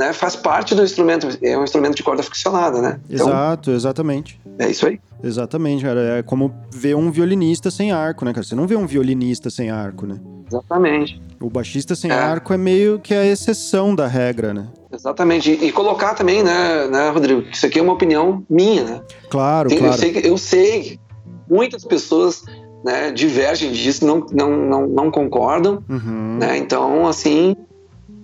né, 0.00 0.14
faz 0.14 0.34
parte 0.34 0.74
do 0.74 0.82
instrumento, 0.82 1.28
é 1.42 1.58
um 1.58 1.62
instrumento 1.62 1.94
de 1.94 2.02
corda 2.02 2.22
ficcionada, 2.22 2.80
né? 2.80 2.98
Então, 3.10 3.28
Exato, 3.28 3.70
exatamente. 3.70 4.40
É 4.58 4.70
isso 4.70 4.86
aí. 4.86 4.98
Exatamente, 5.22 5.84
cara. 5.84 6.00
É 6.00 6.22
como 6.22 6.54
ver 6.72 6.96
um 6.96 7.10
violinista 7.10 7.70
sem 7.70 7.92
arco, 7.92 8.24
né, 8.24 8.32
cara? 8.32 8.42
Você 8.42 8.54
não 8.54 8.66
vê 8.66 8.76
um 8.76 8.86
violinista 8.86 9.50
sem 9.50 9.68
arco, 9.70 10.06
né? 10.06 10.18
Exatamente. 10.50 11.20
O 11.38 11.50
baixista 11.50 11.94
sem 11.94 12.10
é. 12.10 12.14
arco 12.14 12.50
é 12.54 12.56
meio 12.56 12.98
que 12.98 13.12
a 13.12 13.26
exceção 13.26 13.94
da 13.94 14.06
regra, 14.06 14.54
né? 14.54 14.68
Exatamente. 14.90 15.50
E, 15.50 15.66
e 15.66 15.72
colocar 15.72 16.14
também, 16.14 16.42
né, 16.42 16.88
né, 16.88 17.10
Rodrigo, 17.10 17.42
que 17.42 17.54
isso 17.54 17.66
aqui 17.66 17.78
é 17.78 17.82
uma 17.82 17.92
opinião 17.92 18.42
minha, 18.48 18.82
né? 18.82 19.02
Claro, 19.28 19.68
Tem, 19.68 19.76
claro. 19.76 19.92
Eu 19.92 19.98
sei, 19.98 20.22
eu 20.24 20.38
sei 20.38 20.80
que 20.80 21.00
muitas 21.46 21.84
pessoas 21.84 22.42
né, 22.82 23.12
divergem 23.12 23.70
disso, 23.70 24.06
não, 24.06 24.24
não, 24.32 24.50
não, 24.50 24.86
não 24.86 25.10
concordam, 25.10 25.84
uhum. 25.86 26.38
né? 26.40 26.56
Então, 26.56 27.06
assim, 27.06 27.54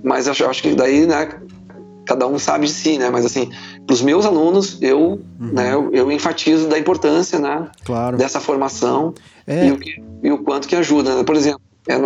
mas 0.03 0.27
eu 0.27 0.49
acho 0.49 0.63
que 0.63 0.75
daí, 0.75 1.07
né, 1.07 1.29
cada 2.07 2.27
um 2.27 2.39
sabe 2.39 2.67
de 2.67 2.73
si, 2.73 2.97
né? 2.97 3.11
Mas 3.11 3.27
assim, 3.27 3.51
para 3.85 3.93
os 3.93 4.01
meus 4.01 4.25
alunos, 4.25 4.79
eu, 4.81 5.21
uhum. 5.41 5.53
né, 5.53 5.75
eu, 5.75 5.91
eu, 5.93 6.13
enfatizo 6.13 6.69
da 6.69 6.79
importância, 6.79 7.39
né? 7.39 7.69
Claro. 7.85 8.17
Dessa 8.17 8.41
formação 8.41 9.13
é. 9.47 9.67
e, 9.67 9.73
o 9.73 9.79
que, 9.79 10.03
e 10.23 10.31
o 10.31 10.39
quanto 10.39 10.69
que 10.69 10.77
ajuda. 10.77 11.17
Né? 11.17 11.25
Por 11.25 11.35
exemplo, 11.35 11.61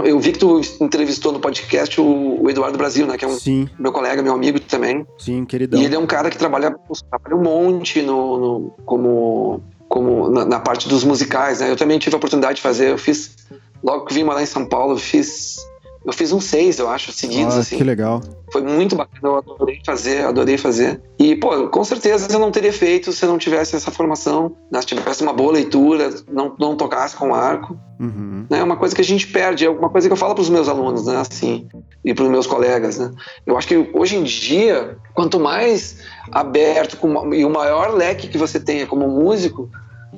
eu 0.04 0.19
vi 0.19 0.33
que 0.33 0.38
tu 0.38 0.61
entrevistou 0.80 1.33
no 1.33 1.40
podcast 1.40 2.00
o, 2.00 2.42
o 2.42 2.50
Eduardo 2.50 2.76
Brasil, 2.76 3.07
né? 3.07 3.16
Que 3.16 3.25
é 3.25 3.28
um 3.28 3.38
Sim. 3.38 3.69
meu 3.78 3.92
colega, 3.92 4.23
meu 4.23 4.35
amigo 4.35 4.59
também. 4.61 5.07
Sim, 5.19 5.45
queridão. 5.45 5.80
E 5.80 5.85
ele 5.85 5.95
é 5.95 5.99
um 5.99 6.07
cara 6.07 6.30
que 6.30 6.38
trabalha, 6.38 6.75
trabalha 7.09 7.37
um 7.37 7.42
monte 7.42 8.02
no, 8.02 8.38
no 8.38 8.71
como, 8.85 9.62
como 9.88 10.30
na, 10.30 10.44
na, 10.44 10.61
parte 10.61 10.88
dos 10.88 11.05
musicais, 11.05 11.61
né? 11.61 11.70
Eu 11.70 11.77
também 11.77 11.98
tive 11.98 12.14
a 12.14 12.18
oportunidade 12.18 12.57
de 12.57 12.62
fazer, 12.62 12.90
eu 12.90 12.98
fiz, 12.98 13.37
logo 13.83 14.07
que 14.07 14.14
vim 14.14 14.24
morar 14.24 14.42
em 14.42 14.46
São 14.46 14.66
Paulo, 14.66 14.94
eu 14.94 14.98
fiz 14.98 15.57
eu 16.04 16.12
fiz 16.12 16.32
uns 16.32 16.44
seis, 16.44 16.78
eu 16.78 16.88
acho, 16.88 17.12
seguidos, 17.12 17.56
ah, 17.56 17.60
assim. 17.60 17.76
Que 17.76 17.84
legal. 17.84 18.22
Foi 18.50 18.62
muito 18.62 18.96
bacana, 18.96 19.20
eu 19.22 19.36
adorei 19.36 19.80
fazer, 19.84 20.24
adorei 20.24 20.56
fazer. 20.56 21.00
E, 21.18 21.36
pô, 21.36 21.68
com 21.68 21.84
certeza 21.84 22.26
eu 22.32 22.38
não 22.38 22.50
teria 22.50 22.72
feito 22.72 23.12
se 23.12 23.24
eu 23.24 23.28
não 23.28 23.36
tivesse 23.36 23.76
essa 23.76 23.90
formação, 23.90 24.56
né? 24.72 24.80
se 24.80 24.86
tivesse 24.86 25.22
uma 25.22 25.32
boa 25.32 25.52
leitura, 25.52 26.10
não, 26.30 26.54
não 26.58 26.74
tocasse 26.74 27.14
com 27.14 27.34
arco. 27.34 27.78
Uhum. 28.00 28.46
É 28.48 28.62
uma 28.62 28.76
coisa 28.76 28.94
que 28.94 29.02
a 29.02 29.04
gente 29.04 29.26
perde, 29.26 29.66
é 29.66 29.70
uma 29.70 29.90
coisa 29.90 30.08
que 30.08 30.12
eu 30.12 30.16
falo 30.16 30.34
para 30.34 30.42
os 30.42 30.48
meus 30.48 30.68
alunos, 30.68 31.04
né, 31.04 31.18
assim, 31.18 31.68
e 32.02 32.14
para 32.14 32.24
os 32.24 32.30
meus 32.30 32.46
colegas, 32.46 32.98
né. 32.98 33.12
Eu 33.44 33.58
acho 33.58 33.68
que 33.68 33.90
hoje 33.92 34.16
em 34.16 34.22
dia, 34.22 34.96
quanto 35.12 35.38
mais 35.38 35.98
aberto 36.32 36.96
com, 36.96 37.34
e 37.34 37.44
o 37.44 37.50
maior 37.50 37.92
leque 37.92 38.28
que 38.28 38.38
você 38.38 38.58
tenha 38.58 38.86
como 38.86 39.06
músico, 39.06 39.68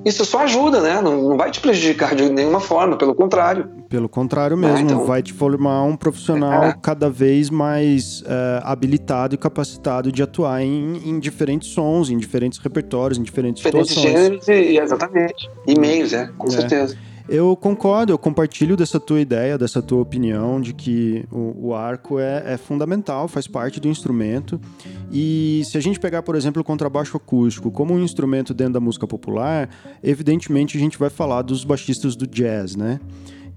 isso 0.04 0.24
só 0.24 0.40
ajuda, 0.40 0.80
né? 0.80 1.00
Não, 1.00 1.28
não, 1.28 1.36
vai 1.36 1.50
te 1.50 1.60
prejudicar 1.60 2.14
de 2.14 2.28
nenhuma 2.28 2.60
forma, 2.60 2.96
pelo 2.96 3.14
contrário. 3.14 3.68
Pelo 3.88 4.08
contrário 4.08 4.56
mesmo, 4.56 4.76
ah, 4.76 4.80
então... 4.80 5.04
vai 5.04 5.22
te 5.22 5.32
formar 5.32 5.82
um 5.84 5.96
profissional 5.96 6.64
é. 6.64 6.76
cada 6.80 7.08
vez 7.08 7.50
mais 7.50 8.22
é, 8.26 8.60
habilitado 8.64 9.34
e 9.34 9.38
capacitado 9.38 10.10
de 10.10 10.22
atuar 10.22 10.62
em, 10.62 10.96
em, 11.08 11.20
diferentes 11.20 11.68
sons, 11.68 12.10
em 12.10 12.16
diferentes 12.16 12.58
repertórios, 12.58 13.18
em 13.18 13.22
diferentes, 13.22 13.62
diferentes 13.62 13.90
situações. 13.90 14.12
Gêneros 14.12 14.48
e, 14.48 14.78
exatamente. 14.78 15.50
E 15.66 15.78
meios, 15.78 16.12
é, 16.12 16.30
com 16.38 16.48
é. 16.48 16.50
certeza. 16.50 16.96
Eu 17.28 17.56
concordo, 17.56 18.12
eu 18.12 18.18
compartilho 18.18 18.76
dessa 18.76 18.98
tua 18.98 19.20
ideia, 19.20 19.56
dessa 19.56 19.80
tua 19.80 20.00
opinião 20.00 20.61
de 20.61 20.72
que 20.72 21.24
o, 21.30 21.68
o 21.68 21.74
arco 21.74 22.18
é, 22.18 22.54
é, 22.54 22.56
fundamental, 22.56 23.28
faz 23.28 23.46
parte 23.46 23.80
do 23.80 23.88
instrumento. 23.88 24.61
E 25.11 25.62
se 25.64 25.78
a 25.78 25.80
gente 25.80 26.00
pegar, 26.00 26.22
por 26.22 26.35
exemplo, 26.35 26.62
o 26.62 26.64
contrabaixo 26.64 27.16
acústico 27.16 27.70
como 27.70 27.94
um 27.94 28.00
instrumento 28.02 28.52
dentro 28.52 28.74
da 28.74 28.80
música 28.80 29.06
popular, 29.06 29.68
evidentemente 30.02 30.76
a 30.76 30.80
gente 30.80 30.98
vai 30.98 31.11
falar 31.11 31.42
dos 31.42 31.64
baixistas 31.64 32.16
do 32.16 32.26
jazz, 32.26 32.76
né? 32.76 33.00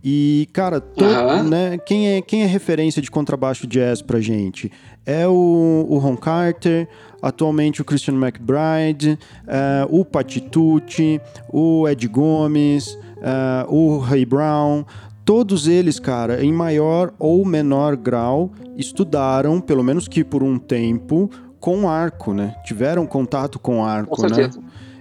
E, 0.08 0.48
cara, 0.54 0.80
todo, 0.80 1.50
né, 1.50 1.80
quem, 1.80 2.10
é, 2.10 2.22
quem 2.22 2.44
é 2.44 2.46
referência 2.46 3.02
de 3.02 3.10
contrabaixo 3.10 3.66
jazz 3.66 4.04
pra 4.04 4.22
gente? 4.22 4.72
É 5.04 5.28
o, 5.28 5.88
o 5.90 5.98
Ron 5.98 6.16
Carter, 6.16 6.88
atualmente 7.20 7.82
o 7.82 7.86
Christian 7.86 8.14
McBride, 8.14 9.18
uh, 9.48 9.88
o 9.90 10.06
Patitucci, 10.06 11.20
o 11.52 11.88
Ed 11.88 12.08
Gomes, 12.08 12.96
uh, 13.18 13.74
o 13.74 13.98
Ray 14.00 14.26
Brown, 14.26 14.84
todos 15.24 15.68
eles, 15.68 16.00
cara, 16.00 16.44
em 16.44 16.54
maior 16.54 17.14
ou 17.18 17.44
menor 17.46 17.96
grau, 17.96 18.52
estudaram, 18.78 19.60
pelo 19.60 19.84
menos 19.84 20.08
que 20.08 20.24
por 20.24 20.44
um 20.44 20.58
tempo, 20.58 21.30
com 21.60 21.90
arco, 21.90 22.34
né? 22.34 22.56
Tiveram 22.64 23.08
contato 23.08 23.58
com 23.58 23.84
arco, 23.84 24.16
com 24.16 24.22
né? 24.28 24.50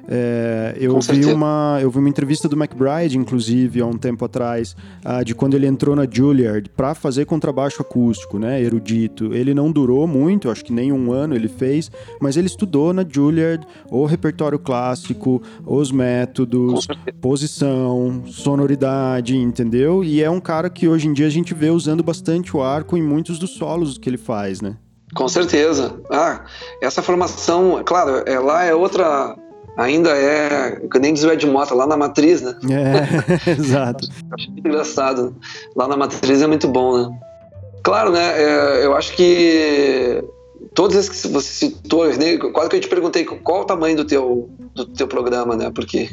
É, 0.08 0.76
eu, 0.78 0.98
vi 1.00 1.24
uma, 1.26 1.78
eu 1.80 1.90
vi 1.90 1.98
uma 1.98 2.08
entrevista 2.08 2.48
do 2.48 2.56
McBride, 2.56 3.16
inclusive, 3.16 3.80
há 3.80 3.86
um 3.86 3.96
tempo 3.96 4.24
atrás, 4.24 4.76
uh, 5.04 5.24
de 5.24 5.34
quando 5.34 5.54
ele 5.54 5.66
entrou 5.66 5.96
na 5.96 6.06
Juilliard 6.10 6.68
para 6.70 6.94
fazer 6.94 7.24
contrabaixo 7.24 7.80
acústico, 7.80 8.38
né, 8.38 8.60
erudito. 8.60 9.34
Ele 9.34 9.54
não 9.54 9.70
durou 9.70 10.06
muito, 10.06 10.50
acho 10.50 10.64
que 10.64 10.72
nem 10.72 10.92
um 10.92 11.12
ano 11.12 11.34
ele 11.34 11.48
fez, 11.48 11.90
mas 12.20 12.36
ele 12.36 12.46
estudou 12.46 12.92
na 12.92 13.04
Juilliard 13.08 13.66
o 13.90 14.04
repertório 14.04 14.58
clássico, 14.58 15.42
os 15.66 15.90
métodos, 15.90 16.86
posição, 17.20 18.24
sonoridade, 18.26 19.36
entendeu? 19.36 20.04
E 20.04 20.22
é 20.22 20.30
um 20.30 20.40
cara 20.40 20.68
que 20.68 20.88
hoje 20.88 21.08
em 21.08 21.12
dia 21.12 21.26
a 21.26 21.30
gente 21.30 21.54
vê 21.54 21.70
usando 21.70 22.02
bastante 22.02 22.56
o 22.56 22.62
arco 22.62 22.96
em 22.96 23.02
muitos 23.02 23.38
dos 23.38 23.50
solos 23.50 23.98
que 23.98 24.08
ele 24.08 24.18
faz, 24.18 24.60
né? 24.60 24.76
Com 25.14 25.28
certeza. 25.28 26.00
Ah, 26.10 26.44
essa 26.82 27.00
formação, 27.00 27.82
claro, 27.84 28.24
é, 28.26 28.38
lá 28.38 28.64
é 28.64 28.74
outra 28.74 29.36
ainda 29.76 30.10
é, 30.10 30.80
que 30.90 30.98
nem 30.98 31.12
diz 31.12 31.24
o 31.24 31.30
Ed 31.30 31.46
Mota, 31.46 31.74
lá 31.74 31.86
na 31.86 31.96
Matriz, 31.96 32.42
né? 32.42 32.54
É, 32.70 33.50
exato. 33.50 34.08
acho 34.32 34.50
engraçado. 34.50 35.34
Lá 35.74 35.88
na 35.88 35.96
Matriz 35.96 36.42
é 36.42 36.46
muito 36.46 36.68
bom, 36.68 36.98
né? 36.98 37.18
Claro, 37.82 38.10
né? 38.10 38.42
É, 38.42 38.86
eu 38.86 38.94
acho 38.96 39.14
que 39.14 40.24
todos 40.74 40.96
esses 40.96 41.22
que 41.22 41.28
você 41.28 41.66
citou, 41.66 42.06
né, 42.06 42.38
quase 42.38 42.70
que 42.70 42.76
eu 42.76 42.80
te 42.80 42.88
perguntei 42.88 43.24
qual 43.24 43.62
o 43.62 43.64
tamanho 43.64 43.96
do 43.96 44.04
teu, 44.04 44.48
do 44.74 44.86
teu 44.86 45.06
programa, 45.06 45.56
né? 45.56 45.70
Porque 45.74 46.08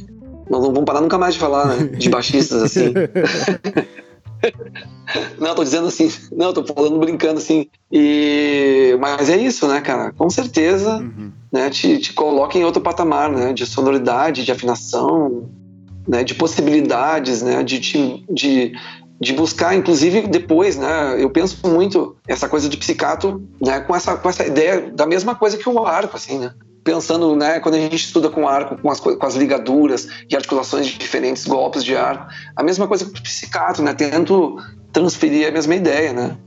nós 0.49 0.61
não 0.61 0.73
vamos 0.73 0.85
parar 0.85 1.01
nunca 1.01 1.17
mais 1.17 1.35
de 1.35 1.39
falar, 1.39 1.67
né? 1.67 1.85
De 1.97 2.09
baixistas, 2.09 2.61
assim. 2.63 2.93
não, 5.39 5.55
tô 5.55 5.63
dizendo 5.63 5.87
assim, 5.87 6.11
não, 6.31 6.53
tô 6.53 6.63
falando 6.63 6.99
brincando 6.99 7.39
assim. 7.39 7.67
E, 7.91 8.95
mas 8.99 9.29
é 9.29 9.37
isso, 9.37 9.67
né, 9.67 9.81
cara? 9.81 10.11
Com 10.13 10.29
certeza, 10.29 10.97
uhum. 10.97 11.31
né, 11.51 11.69
te, 11.69 11.97
te 11.97 12.13
coloca 12.13 12.57
em 12.57 12.63
outro 12.63 12.81
patamar, 12.81 13.29
né? 13.31 13.53
De 13.53 13.65
sonoridade, 13.65 14.43
de 14.43 14.51
afinação, 14.51 15.49
né? 16.07 16.23
De 16.23 16.33
possibilidades, 16.35 17.41
né? 17.41 17.63
De, 17.63 17.79
de, 17.79 18.25
de, 18.29 18.73
de 19.19 19.33
buscar, 19.33 19.75
inclusive 19.75 20.27
depois, 20.27 20.77
né? 20.77 21.15
Eu 21.19 21.29
penso 21.29 21.67
muito 21.67 22.15
essa 22.27 22.47
coisa 22.47 22.69
de 22.69 22.77
psicato, 22.77 23.41
né? 23.61 23.79
Com 23.81 23.95
essa, 23.95 24.15
com 24.15 24.29
essa 24.29 24.45
ideia 24.45 24.91
da 24.91 25.05
mesma 25.05 25.35
coisa 25.35 25.57
que 25.57 25.67
o 25.67 25.85
arco, 25.85 26.15
assim, 26.15 26.39
né? 26.39 26.53
Pensando, 26.83 27.35
né, 27.35 27.59
quando 27.59 27.75
a 27.75 27.79
gente 27.79 27.95
estuda 27.95 28.29
com 28.29 28.47
arco, 28.47 28.77
com 28.81 28.89
as, 28.89 28.99
com 28.99 29.25
as 29.25 29.35
ligaduras 29.35 30.07
e 30.29 30.35
articulações 30.35 30.87
de 30.87 30.97
diferentes 30.97 31.45
golpes 31.45 31.83
de 31.83 31.95
arco, 31.95 32.27
a 32.55 32.63
mesma 32.63 32.87
coisa 32.87 33.05
com 33.05 33.11
o 33.11 33.21
psicato, 33.21 33.81
né, 33.81 33.93
tento 33.93 34.57
transferir 34.91 35.47
a 35.47 35.51
mesma 35.51 35.75
ideia, 35.75 36.13
né. 36.13 36.37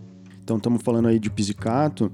Então 0.43 0.57
estamos 0.57 0.83
falando 0.83 1.09
aí 1.09 1.19
de 1.19 1.31
psicato, 1.31 2.13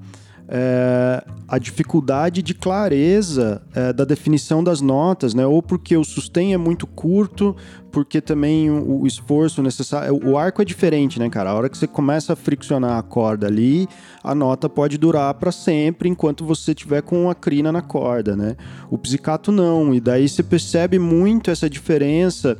é, 0.52 1.24
a 1.46 1.58
dificuldade 1.58 2.42
de 2.42 2.54
clareza 2.54 3.62
é, 3.72 3.92
da 3.92 4.04
definição 4.04 4.64
das 4.64 4.80
notas, 4.80 5.32
né? 5.32 5.46
Ou 5.46 5.62
porque 5.62 5.96
o 5.96 6.02
sustain 6.02 6.52
é 6.52 6.56
muito 6.56 6.88
curto, 6.88 7.54
porque 7.90 8.20
também 8.20 8.70
o, 8.70 9.02
o, 9.02 9.06
esforço 9.06 9.62
necessário. 9.62 10.18
O 10.24 10.36
arco 10.36 10.62
é 10.62 10.64
diferente, 10.64 11.18
né, 11.18 11.28
cara? 11.28 11.50
A 11.50 11.54
hora 11.54 11.68
que 11.68 11.76
você 11.76 11.86
começa 11.86 12.32
a 12.32 12.36
friccionar 12.36 12.98
a 12.98 13.02
corda 13.02 13.46
ali, 13.46 13.88
a 14.22 14.34
nota 14.34 14.68
pode 14.68 14.96
durar 14.96 15.34
para 15.34 15.52
sempre 15.52 16.08
enquanto 16.08 16.44
você 16.44 16.74
tiver 16.74 17.02
com 17.02 17.28
a 17.28 17.34
crina 17.34 17.72
na 17.72 17.82
corda, 17.82 18.36
né? 18.36 18.56
O 18.90 18.98
psicato 18.98 19.50
não. 19.50 19.94
E 19.94 20.00
daí 20.00 20.28
você 20.28 20.42
percebe 20.42 20.98
muito 20.98 21.50
essa 21.50 21.68
diferença 21.68 22.56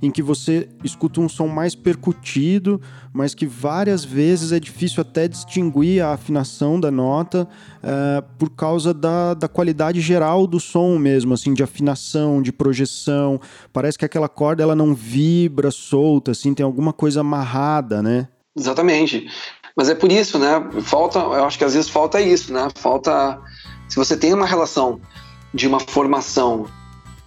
em 0.00 0.10
que 0.10 0.22
você 0.22 0.68
escuta 0.82 1.20
um 1.20 1.28
som 1.28 1.46
mais 1.46 1.74
percutido, 1.74 2.80
mas 3.12 3.34
que 3.34 3.46
várias 3.46 4.04
vezes 4.04 4.52
é 4.52 4.58
difícil 4.58 5.00
até 5.00 5.28
distinguir 5.28 6.02
a 6.02 6.12
afinação 6.12 6.80
da 6.80 6.90
nota 6.90 7.46
uh, 7.82 8.22
por 8.38 8.50
causa 8.50 8.94
da, 8.94 9.34
da 9.34 9.48
qualidade 9.48 10.00
geral 10.00 10.46
do 10.46 10.58
som 10.58 10.98
mesmo, 10.98 11.34
assim, 11.34 11.52
de 11.54 11.62
afinação, 11.62 12.40
de 12.40 12.52
projeção. 12.52 13.40
Parece 13.72 13.98
que 13.98 14.04
aquela 14.04 14.28
corda 14.28 14.62
ela 14.62 14.71
não 14.74 14.94
vibra 14.94 15.70
solta, 15.70 16.30
assim, 16.30 16.54
tem 16.54 16.64
alguma 16.64 16.92
coisa 16.92 17.20
amarrada, 17.20 18.02
né? 18.02 18.28
Exatamente. 18.56 19.26
Mas 19.76 19.88
é 19.88 19.94
por 19.94 20.12
isso, 20.12 20.38
né? 20.38 20.62
Falta, 20.82 21.18
eu 21.18 21.44
acho 21.44 21.58
que 21.58 21.64
às 21.64 21.74
vezes 21.74 21.88
falta 21.88 22.20
isso, 22.20 22.52
né? 22.52 22.68
Falta. 22.74 23.40
Se 23.88 23.96
você 23.96 24.16
tem 24.16 24.32
uma 24.32 24.46
relação 24.46 25.00
de 25.52 25.66
uma 25.66 25.80
formação 25.80 26.66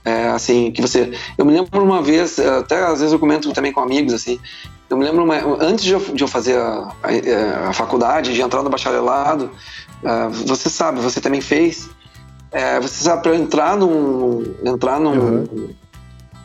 é, 0.06 0.28
assim, 0.28 0.72
que 0.72 0.82
você. 0.82 1.12
Eu 1.36 1.46
me 1.46 1.52
lembro 1.52 1.84
uma 1.84 2.02
vez, 2.02 2.40
até 2.40 2.84
às 2.84 3.00
vezes 3.00 3.12
eu 3.12 3.20
comento 3.20 3.52
também 3.52 3.74
com 3.74 3.82
amigos, 3.82 4.14
assim. 4.14 4.40
Eu 4.88 4.98
me 4.98 5.04
lembro, 5.04 5.24
uma, 5.24 5.36
antes 5.60 5.84
de 5.84 5.94
eu, 5.94 6.00
de 6.00 6.24
eu 6.24 6.28
fazer 6.28 6.58
a, 6.58 6.92
a, 7.02 7.70
a, 7.70 7.74
faculdade, 7.74 8.34
de 8.34 8.42
entrar 8.42 8.62
no 8.62 8.70
bacharelado, 8.70 9.50
uh, 10.04 10.30
você 10.46 10.70
sabe, 10.70 11.02
você 11.02 11.20
também 11.20 11.42
fez. 11.42 11.90
É, 12.52 12.80
você 12.80 13.04
sabe, 13.04 13.24
para 13.24 13.36
entrar 13.36 13.76
num, 13.76 14.44
entrar 14.64 15.00
num, 15.00 15.18
uhum. 15.18 15.70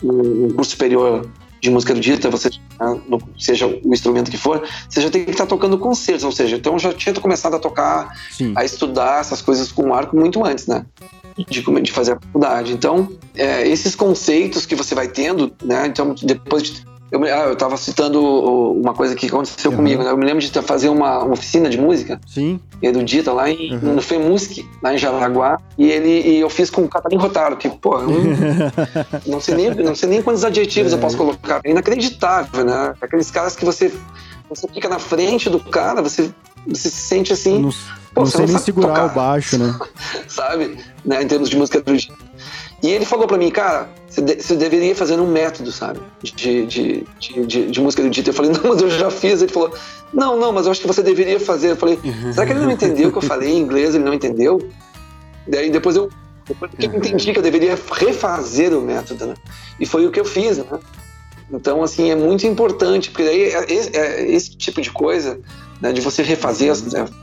Num, 0.03 0.51
curso 0.51 0.73
superior 0.73 1.29
de 1.61 1.71
música 1.71 1.93
erudita, 1.93 2.31
você, 2.31 2.49
né, 2.49 3.01
seja 3.39 3.67
o 3.67 3.93
instrumento 3.93 4.31
que 4.31 4.39
for, 4.39 4.67
você 4.89 5.03
já 5.03 5.11
tem 5.11 5.25
que 5.25 5.31
estar 5.31 5.47
tocando 5.47 5.79
concertos, 5.79 6.25
ou 6.25 6.33
seja, 6.33 6.57
então 6.57 6.73
eu 6.73 6.79
já 6.79 6.93
tinha 6.93 7.15
começado 7.15 7.55
a 7.55 7.59
tocar, 7.59 8.17
Sim. 8.31 8.55
a 8.57 8.65
estudar 8.65 9.21
essas 9.21 9.43
coisas 9.43 9.71
com 9.71 9.93
arco 9.93 10.17
muito 10.17 10.45
antes, 10.45 10.67
né? 10.67 10.87
De, 11.37 11.63
de 11.63 11.93
fazer 11.93 12.13
a 12.13 12.21
faculdade. 12.21 12.73
Então, 12.73 13.11
é, 13.35 13.67
esses 13.69 13.95
conceitos 13.95 14.67
que 14.67 14.75
você 14.75 14.95
vai 14.95 15.09
tendo, 15.09 15.53
né? 15.63 15.87
Então, 15.87 16.15
depois 16.23 16.63
de 16.63 16.85
eu, 17.11 17.23
ah, 17.25 17.49
eu 17.49 17.57
tava 17.57 17.77
citando 17.77 18.23
uma 18.23 18.94
coisa 18.94 19.16
que 19.16 19.27
aconteceu 19.27 19.70
uhum. 19.70 19.79
comigo, 19.79 20.03
né? 20.03 20.11
Eu 20.11 20.16
me 20.16 20.25
lembro 20.25 20.40
de 20.40 20.51
fazer 20.62 20.88
uma, 20.88 21.25
uma 21.25 21.33
oficina 21.33 21.68
de 21.68 21.79
música. 21.79 22.20
Sim. 22.27 22.61
Erudita 22.81 23.33
lá 23.33 23.51
em, 23.51 23.75
uhum. 23.75 23.94
no 23.94 24.03
FEMUSC, 24.03 24.64
lá 24.83 24.94
em 24.94 24.99
Jaraguá. 24.99 25.61
E, 25.77 25.90
ele, 25.90 26.29
e 26.29 26.40
eu 26.40 26.49
fiz 26.49 26.70
com 26.70 26.83
o 26.83 26.88
Catarina 26.88 27.20
Rotaro, 27.20 27.57
que, 27.57 27.68
pô, 27.68 27.99
eu 27.99 28.09
não, 29.27 29.40
sei 29.40 29.55
nem, 29.57 29.75
não 29.75 29.94
sei 29.94 30.09
nem 30.09 30.23
quantos 30.23 30.44
adjetivos 30.44 30.92
é. 30.92 30.96
eu 30.96 31.01
posso 31.01 31.16
colocar. 31.16 31.61
É 31.64 31.70
inacreditável, 31.70 32.64
né? 32.64 32.94
Aqueles 33.01 33.31
caras 33.31 33.57
que 33.57 33.64
você, 33.64 33.92
você 34.49 34.68
fica 34.68 34.88
na 34.88 35.01
frente 35.01 35.51
do 35.51 35.59
cara, 35.59 36.01
você, 36.01 36.31
você 36.66 36.88
se 36.88 36.96
sente 36.96 37.33
assim. 37.33 37.61
Não, 37.61 37.70
pô, 38.14 38.20
não 38.20 38.27
sei 38.27 38.46
nem 38.46 38.59
segurar 38.59 38.88
tocar, 38.88 39.07
o 39.07 39.14
baixo, 39.14 39.59
né? 39.59 39.77
sabe? 40.29 40.79
Né? 41.05 41.23
Em 41.25 41.27
termos 41.27 41.51
de 41.51 41.57
música 41.57 41.79
erudita. 41.79 42.14
E 42.83 42.88
ele 42.88 43.05
falou 43.05 43.27
para 43.27 43.37
mim, 43.37 43.51
cara, 43.51 43.90
você, 44.09 44.23
de, 44.23 44.43
você, 44.43 44.57
deveria 44.57 44.95
fazer 44.95 45.21
um 45.21 45.31
método, 45.31 45.71
sabe? 45.71 46.01
De, 46.23 46.66
de, 46.66 47.07
de, 47.19 47.66
de, 47.71 47.81
música 47.81 48.03
erudita. 48.03 48.31
Eu 48.31 48.35
falei, 48.35 48.51
não, 48.57 48.71
mas 48.71 48.81
eu 48.81 48.90
já 48.90 49.11
fiz. 49.11 49.43
Ele 49.43 49.53
falou, 49.53 49.75
não, 50.12 50.38
não, 50.38 50.53
mas 50.53 50.64
eu 50.64 50.73
acho 50.73 50.81
que 50.81 50.87
você 50.87 51.03
deveria 51.03 51.38
fazer. 51.38 51.73
Eu 51.73 51.77
falei, 51.77 51.99
será 52.33 52.47
que 52.47 52.53
ele 52.53 52.61
não 52.61 52.71
entendeu 52.71 53.09
o 53.09 53.12
que 53.12 53.19
eu 53.19 53.23
falei 53.23 53.51
em 53.51 53.59
inglês? 53.59 53.95
Ele 53.95 54.05
não 54.05 54.14
entendeu? 54.14 54.59
Daí 55.47 55.71
depois 55.71 55.97
eu, 55.97 56.09
depois 56.47 56.71
eu 56.79 56.95
entendi 56.95 57.33
que 57.33 57.38
eu 57.38 57.43
deveria 57.43 57.79
refazer 57.93 58.73
o 58.73 58.81
método, 58.81 59.27
né? 59.27 59.35
E 59.79 59.85
foi 59.85 60.07
o 60.07 60.11
que 60.11 60.21
eu 60.21 60.25
fiz, 60.25 60.59
né? 60.59 60.64
Então, 61.53 61.83
assim, 61.83 62.11
é 62.11 62.14
muito 62.14 62.47
importante, 62.47 63.11
porque 63.11 63.25
daí 63.25 63.43
é, 63.43 63.66
é, 63.73 63.97
é 63.97 64.33
esse 64.33 64.57
tipo 64.57 64.81
de 64.81 64.90
coisa, 64.90 65.40
né, 65.81 65.93
de 65.93 66.01
você 66.01 66.23
refazer, 66.23 66.73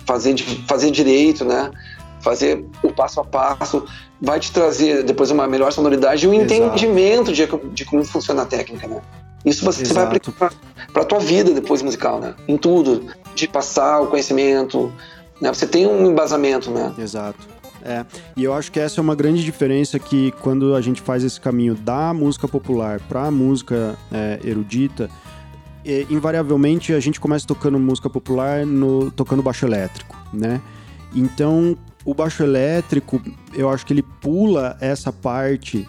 fazer, 0.06 0.38
fazer 0.67 0.91
direito, 0.91 1.46
né? 1.46 1.72
Fazer 2.21 2.65
o 2.84 2.91
passo 2.91 3.19
a 3.19 3.23
passo, 3.23 3.86
vai 4.21 4.39
te 4.39 4.51
trazer 4.51 5.03
depois 5.03 5.32
uma 5.32 5.47
melhor 5.47 5.71
sonoridade 5.71 6.25
e 6.25 6.27
um 6.27 6.34
Exato. 6.34 6.53
entendimento 6.53 7.32
de, 7.32 7.47
de, 7.73 7.86
como 7.86 8.03
funciona 8.03 8.43
a 8.43 8.45
técnica, 8.45 8.88
né? 8.88 9.01
Isso 9.45 9.63
você 9.63 9.84
Exato. 9.84 9.95
vai 9.95 10.03
aplicar 10.06 10.53
para 10.91 11.01
a 11.01 11.06
tua 11.06 11.19
vida 11.19 11.53
depois 11.53 11.82
musical, 11.82 12.19
né? 12.19 12.34
Em 12.47 12.58
tudo, 12.58 13.06
de 13.36 13.47
passar 13.47 14.01
o 14.01 14.08
conhecimento, 14.08 14.91
né? 15.39 15.53
Você 15.53 15.67
tem 15.67 15.86
um 15.86 16.10
embasamento, 16.12 16.71
né? 16.71 16.93
Exato. 16.97 17.58
É, 17.84 18.06
e 18.36 18.43
eu 18.43 18.53
acho 18.53 18.71
que 18.71 18.80
essa 18.80 18.99
é 18.99 19.01
uma 19.01 19.15
grande 19.15 19.43
diferença 19.43 19.97
que 19.97 20.32
quando 20.41 20.75
a 20.75 20.82
gente 20.82 21.01
faz 21.01 21.23
esse 21.23 21.39
caminho 21.39 21.75
da 21.75 22.13
música 22.13 22.47
popular 22.47 22.99
para 23.08 23.27
a 23.27 23.32
música 23.32 23.95
é, 24.12 24.39
erudita, 24.43 25.10
é, 25.86 26.06
invariavelmente 26.10 26.91
a 26.93 26.99
gente 26.99 27.19
começa 27.19 27.47
tocando 27.47 27.80
música 27.80 28.10
popular 28.10 28.65
no, 28.65 29.10
tocando 29.12 29.41
baixo 29.41 29.65
elétrico, 29.65 30.17
né? 30.34 30.62
Então, 31.15 31.77
o 32.08 32.13
baixo 32.13 32.41
elétrico, 32.41 33.22
eu 33.54 33.70
acho 33.70 33.86
que 33.86 33.91
ele 33.91 34.02
pula 34.02 34.78
essa 34.80 35.12
parte 35.12 35.86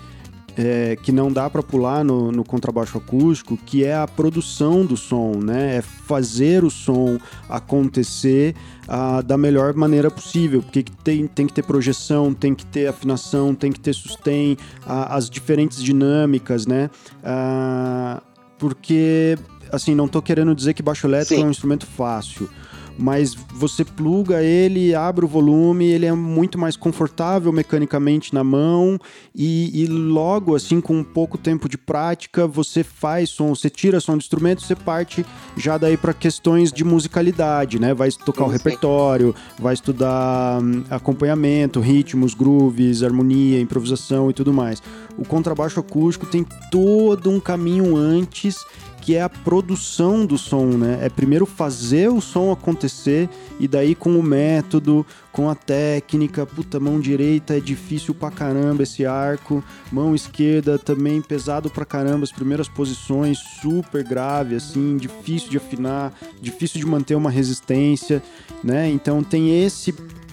é, 0.57 0.96
que 0.96 1.12
não 1.12 1.33
dá 1.33 1.48
para 1.48 1.62
pular 1.62 2.02
no, 2.02 2.33
no, 2.33 2.42
contrabaixo 2.42 2.98
acústico, 2.98 3.57
que 3.57 3.85
é 3.85 3.94
a 3.94 4.04
produção 4.04 4.85
do 4.85 4.96
som, 4.96 5.37
né? 5.37 5.76
É 5.76 5.81
fazer 5.81 6.64
o 6.64 6.70
som 6.70 7.20
acontecer 7.48 8.57
ah, 8.88 9.22
da 9.22 9.38
melhor 9.38 9.74
maneira 9.74 10.11
possível, 10.11 10.61
porque 10.61 10.85
tem, 11.04 11.28
tem 11.28 11.46
que 11.46 11.52
ter 11.52 11.62
projeção, 11.62 12.35
tem 12.35 12.52
que 12.52 12.66
ter 12.66 12.88
afinação, 12.88 13.54
tem 13.54 13.70
que 13.70 13.78
ter 13.78 13.94
sustain, 13.94 14.57
ah, 14.85 15.14
as 15.14 15.31
diferentes 15.31 15.81
dinâmicas, 15.81 16.66
né? 16.66 16.90
Ah, 17.22 18.20
porque, 18.59 19.38
assim, 19.70 19.94
não 19.94 20.07
estou 20.07 20.20
querendo 20.20 20.52
dizer 20.52 20.74
que 20.74 20.83
baixo 20.83 21.07
elétrico 21.07 21.37
Sim. 21.37 21.44
é 21.44 21.46
um 21.46 21.50
instrumento 21.50 21.87
fácil, 21.87 22.50
mas 22.98 23.34
você 23.34 23.84
pluga 23.84 24.42
ele, 24.42 24.94
abre 24.94 25.24
o 25.24 25.28
volume, 25.28 25.87
ele 25.87 26.04
é 26.04 26.12
muito 26.12 26.58
mais 26.58 26.76
confortável 26.76 27.52
mecanicamente 27.52 28.34
na 28.34 28.42
mão 28.42 28.98
e, 29.34 29.84
e, 29.84 29.87
logo 29.87 30.56
assim 30.56 30.80
com 30.80 30.98
um 30.98 31.04
pouco 31.04 31.38
tempo 31.38 31.68
de 31.68 31.78
prática 31.78 32.46
você 32.46 32.82
faz 32.82 33.30
som, 33.30 33.54
você 33.54 33.70
tira 33.70 34.00
som 34.00 34.12
do 34.12 34.18
instrumento, 34.18 34.62
você 34.62 34.74
parte 34.74 35.24
já 35.56 35.78
daí 35.78 35.96
para 35.96 36.12
questões 36.12 36.72
de 36.72 36.82
musicalidade, 36.82 37.78
né? 37.78 37.94
Vai 37.94 38.11
tocar 38.11 38.44
o 38.44 38.48
repertório, 38.48 39.34
vai 39.58 39.74
estudar 39.74 40.61
hum, 40.61 40.82
acompanhamento, 40.90 41.80
ritmos, 41.80 42.34
grooves, 42.34 43.04
harmonia, 43.04 43.61
improvisação 43.61 44.28
e 44.30 44.32
tudo 44.32 44.52
mais. 44.52 44.82
O 45.16 45.24
contrabaixo 45.24 45.78
acústico 45.78 46.26
tem 46.26 46.44
todo 46.70 47.30
um 47.30 47.38
caminho 47.38 47.96
antes 47.96 48.64
que 49.08 49.16
é 49.16 49.22
a 49.22 49.28
produção 49.30 50.26
do 50.26 50.36
som, 50.36 50.66
né? 50.66 50.98
É 51.00 51.08
primeiro 51.08 51.46
fazer 51.46 52.10
o 52.10 52.20
som 52.20 52.52
acontecer 52.52 53.26
e 53.58 53.66
daí 53.66 53.94
com 53.94 54.10
o 54.18 54.22
método, 54.22 55.06
com 55.32 55.48
a 55.48 55.54
técnica, 55.54 56.44
puta, 56.44 56.78
mão 56.78 57.00
direita 57.00 57.56
é 57.56 57.60
difícil 57.60 58.14
pra 58.14 58.30
caramba 58.30 58.82
esse 58.82 59.06
arco, 59.06 59.64
mão 59.90 60.14
esquerda 60.14 60.78
também 60.78 61.22
pesado 61.22 61.70
pra 61.70 61.86
caramba, 61.86 62.24
as 62.24 62.32
primeiras 62.32 62.68
posições 62.68 63.38
super 63.62 64.04
grave 64.04 64.56
assim, 64.56 64.98
difícil 64.98 65.48
de 65.48 65.56
afinar, 65.56 66.12
difícil 66.38 66.78
de 66.78 66.86
manter 66.86 67.14
uma 67.14 67.30
resistência, 67.30 68.22
né? 68.62 68.90
Então 68.90 69.22
tem 69.22 69.64
esse 69.64 69.90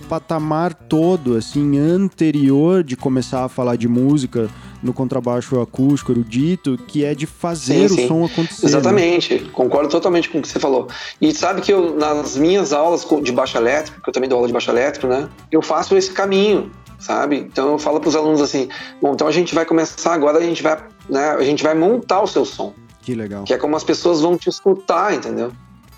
patamar 0.07 0.73
todo 0.73 1.35
assim 1.35 1.77
anterior 1.77 2.83
de 2.83 2.95
começar 2.95 3.45
a 3.45 3.49
falar 3.49 3.75
de 3.75 3.87
música 3.87 4.49
no 4.81 4.93
contrabaixo 4.93 5.59
acústico 5.59 6.11
erudito, 6.11 6.77
que 6.87 7.03
é 7.03 7.15
de 7.15 7.25
fazer 7.25 7.89
sim, 7.89 7.95
sim. 7.95 8.05
o 8.05 8.07
som 8.07 8.25
acontecer. 8.25 8.65
Né? 8.65 8.69
Exatamente, 8.69 9.33
né? 9.33 9.49
concordo 9.51 9.89
totalmente 9.89 10.29
com 10.29 10.37
o 10.37 10.41
que 10.41 10.47
você 10.47 10.59
falou. 10.59 10.87
E 11.19 11.33
sabe 11.33 11.61
que 11.61 11.73
eu, 11.73 11.95
nas 11.95 12.37
minhas 12.37 12.71
aulas 12.71 13.05
de 13.23 13.31
baixo 13.31 13.57
elétrico, 13.57 14.01
que 14.01 14.09
eu 14.09 14.13
também 14.13 14.29
dou 14.29 14.37
aula 14.37 14.47
de 14.47 14.53
baixo 14.53 14.69
elétrico, 14.69 15.07
né? 15.07 15.27
Eu 15.51 15.61
faço 15.61 15.97
esse 15.97 16.11
caminho, 16.11 16.71
sabe? 16.99 17.37
Então 17.37 17.71
eu 17.71 17.79
falo 17.79 17.99
para 17.99 18.09
os 18.09 18.15
alunos 18.15 18.41
assim: 18.41 18.69
bom, 19.01 19.13
então 19.13 19.27
a 19.27 19.31
gente 19.31 19.55
vai 19.55 19.65
começar 19.65 20.13
agora, 20.13 20.37
a 20.37 20.41
gente 20.41 20.61
vai, 20.61 20.77
né, 21.09 21.31
a 21.31 21.43
gente 21.43 21.63
vai 21.63 21.73
montar 21.73 22.21
o 22.21 22.27
seu 22.27 22.45
som. 22.45 22.73
Que 23.01 23.15
legal. 23.15 23.43
Que 23.43 23.53
é 23.53 23.57
como 23.57 23.75
as 23.75 23.83
pessoas 23.83 24.21
vão 24.21 24.37
te 24.37 24.49
escutar, 24.49 25.13
entendeu? 25.13 25.51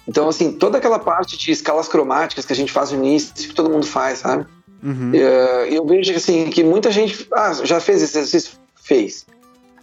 Então, 0.08 0.30
assim, 0.30 0.54
toda 0.54 0.78
aquela 0.78 1.00
parte 1.00 1.38
de 1.38 1.52
escalas 1.52 1.88
cromáticas 1.88 2.46
que 2.46 2.54
a 2.54 2.56
gente 2.56 2.72
faz 2.72 2.92
no 2.92 2.98
início, 2.98 3.34
que 3.36 3.54
todo 3.54 3.70
mundo 3.70 3.86
faz, 3.86 4.20
sabe? 4.20 4.46
Uhum. 4.82 5.12
Eh, 5.14 5.68
eu 5.72 5.86
vejo 5.86 6.14
assim, 6.16 6.50
que 6.50 6.64
muita 6.64 6.92
gente 6.92 7.28
ah, 7.34 7.54
já 7.64 7.80
fez 7.80 8.02
esse 8.02 8.18
exercício, 8.18 8.58
fez. 8.76 9.26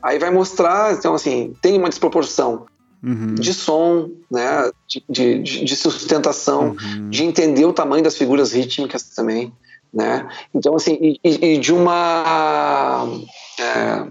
Aí 0.03 0.19
vai 0.19 0.31
mostrar, 0.31 0.95
então 0.95 1.15
assim, 1.15 1.55
tem 1.61 1.77
uma 1.79 1.89
desproporção 1.89 2.67
uhum. 3.03 3.35
de 3.35 3.53
som, 3.53 4.11
né, 4.31 4.71
de, 4.87 5.05
de, 5.09 5.65
de 5.65 5.77
sustentação, 5.77 6.77
uhum. 6.81 7.11
de 7.11 7.25
entender 7.25 7.65
o 7.65 7.73
tamanho 7.73 8.05
das 8.05 8.17
figuras 8.17 8.53
rítmicas 8.53 9.03
também, 9.15 9.53
né. 9.93 10.29
Então 10.55 10.75
assim, 10.75 10.99
e, 11.01 11.19
e 11.25 11.59
de 11.59 11.73
uma 11.73 13.07
é, 13.59 14.07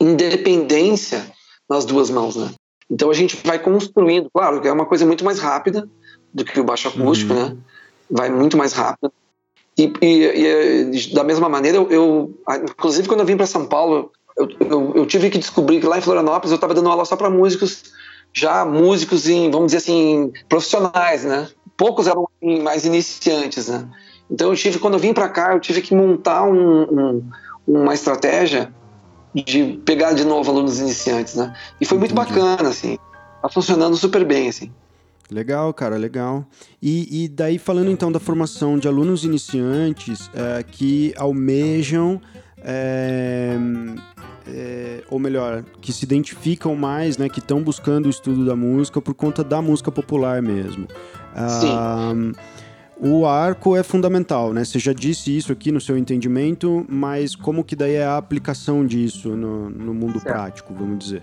independência 0.00 1.24
nas 1.68 1.84
duas 1.84 2.10
mãos, 2.10 2.36
né. 2.36 2.50
Então 2.90 3.10
a 3.10 3.14
gente 3.14 3.36
vai 3.44 3.58
construindo, 3.58 4.28
claro 4.32 4.60
que 4.60 4.68
é 4.68 4.72
uma 4.72 4.86
coisa 4.86 5.06
muito 5.06 5.24
mais 5.24 5.38
rápida 5.38 5.88
do 6.34 6.44
que 6.44 6.58
o 6.58 6.64
baixo 6.64 6.88
acústico, 6.88 7.32
uhum. 7.32 7.48
né, 7.50 7.56
vai 8.10 8.30
muito 8.30 8.56
mais 8.56 8.72
rápido, 8.72 9.12
e, 9.78 9.92
e, 10.02 10.90
e, 10.92 11.14
da 11.14 11.24
mesma 11.24 11.48
maneira, 11.48 11.78
eu, 11.78 11.90
eu, 11.90 12.38
inclusive 12.64 13.08
quando 13.08 13.20
eu 13.20 13.26
vim 13.26 13.36
para 13.36 13.46
São 13.46 13.66
Paulo, 13.66 14.10
eu, 14.36 14.48
eu, 14.60 14.92
eu, 14.96 15.06
tive 15.06 15.30
que 15.30 15.38
descobrir 15.38 15.80
que 15.80 15.86
lá 15.86 15.98
em 15.98 16.02
Florianópolis 16.02 16.50
eu 16.50 16.56
estava 16.56 16.74
dando 16.74 16.88
aula 16.88 17.04
só 17.04 17.16
para 17.16 17.30
músicos, 17.30 17.84
já 18.32 18.64
músicos 18.64 19.28
em, 19.28 19.50
vamos 19.50 19.66
dizer 19.72 19.78
assim, 19.78 20.32
profissionais, 20.48 21.24
né? 21.24 21.48
Poucos 21.76 22.06
eram 22.06 22.28
mais 22.62 22.84
iniciantes, 22.84 23.68
né? 23.68 23.88
Então 24.30 24.50
eu 24.50 24.56
tive, 24.56 24.78
quando 24.78 24.94
eu 24.94 25.00
vim 25.00 25.12
para 25.12 25.28
cá, 25.28 25.54
eu 25.54 25.60
tive 25.60 25.80
que 25.80 25.94
montar 25.94 26.44
um, 26.44 26.82
um, 26.82 27.30
uma 27.66 27.94
estratégia 27.94 28.72
de 29.34 29.80
pegar 29.84 30.12
de 30.12 30.24
novo 30.24 30.50
alunos 30.50 30.78
iniciantes, 30.78 31.34
né? 31.36 31.54
E 31.80 31.86
foi 31.86 31.98
muito 31.98 32.14
bacana, 32.14 32.68
assim. 32.68 32.98
Tá 33.42 33.48
funcionando 33.48 33.96
super 33.96 34.24
bem, 34.24 34.48
assim. 34.48 34.70
Legal, 35.30 35.72
cara, 35.72 35.96
legal. 35.96 36.44
E, 36.82 37.24
e 37.24 37.28
daí 37.28 37.58
falando 37.58 37.90
então 37.90 38.10
da 38.10 38.18
formação 38.18 38.78
de 38.78 38.88
alunos 38.88 39.24
iniciantes 39.24 40.28
é, 40.34 40.62
que 40.64 41.14
almejam 41.16 42.20
é, 42.58 43.56
é, 44.46 45.02
ou 45.08 45.18
melhor, 45.18 45.64
que 45.80 45.92
se 45.92 46.04
identificam 46.04 46.74
mais, 46.74 47.16
né, 47.16 47.28
que 47.28 47.38
estão 47.38 47.62
buscando 47.62 48.06
o 48.06 48.10
estudo 48.10 48.44
da 48.44 48.56
música 48.56 49.00
por 49.00 49.14
conta 49.14 49.44
da 49.44 49.62
música 49.62 49.90
popular 49.90 50.42
mesmo. 50.42 50.86
Sim. 51.60 51.70
Ah, 51.70 52.12
o 53.02 53.26
arco 53.26 53.76
é 53.76 53.82
fundamental, 53.82 54.52
né? 54.52 54.64
Você 54.64 54.78
já 54.78 54.92
disse 54.92 55.34
isso 55.34 55.50
aqui 55.50 55.72
no 55.72 55.80
seu 55.80 55.96
entendimento, 55.96 56.84
mas 56.88 57.34
como 57.34 57.64
que 57.64 57.74
daí 57.74 57.94
é 57.94 58.04
a 58.04 58.18
aplicação 58.18 58.84
disso 58.84 59.30
no, 59.30 59.70
no 59.70 59.94
mundo 59.94 60.20
certo. 60.20 60.34
prático, 60.34 60.74
vamos 60.74 60.98
dizer? 60.98 61.22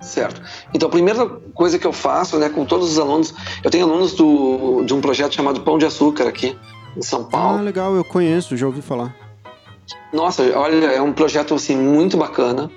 Certo. 0.00 0.42
Então, 0.74 0.88
a 0.88 0.92
primeira 0.92 1.26
coisa 1.54 1.78
que 1.78 1.86
eu 1.86 1.92
faço, 1.92 2.38
né, 2.38 2.48
com 2.48 2.64
todos 2.64 2.92
os 2.92 2.98
alunos, 2.98 3.34
eu 3.62 3.70
tenho 3.70 3.86
alunos 3.86 4.12
do, 4.12 4.82
de 4.84 4.92
um 4.92 5.00
projeto 5.00 5.34
chamado 5.34 5.60
Pão 5.60 5.78
de 5.78 5.86
Açúcar 5.86 6.28
aqui 6.28 6.56
em 6.96 7.02
São 7.02 7.24
Paulo. 7.24 7.58
Ah, 7.58 7.62
legal, 7.62 7.94
eu 7.94 8.04
conheço, 8.04 8.56
já 8.56 8.66
ouvi 8.66 8.82
falar. 8.82 9.14
Nossa, 10.12 10.42
olha, 10.58 10.86
é 10.86 11.00
um 11.00 11.12
projeto 11.12 11.54
assim 11.54 11.76
muito 11.76 12.16
bacana 12.16 12.70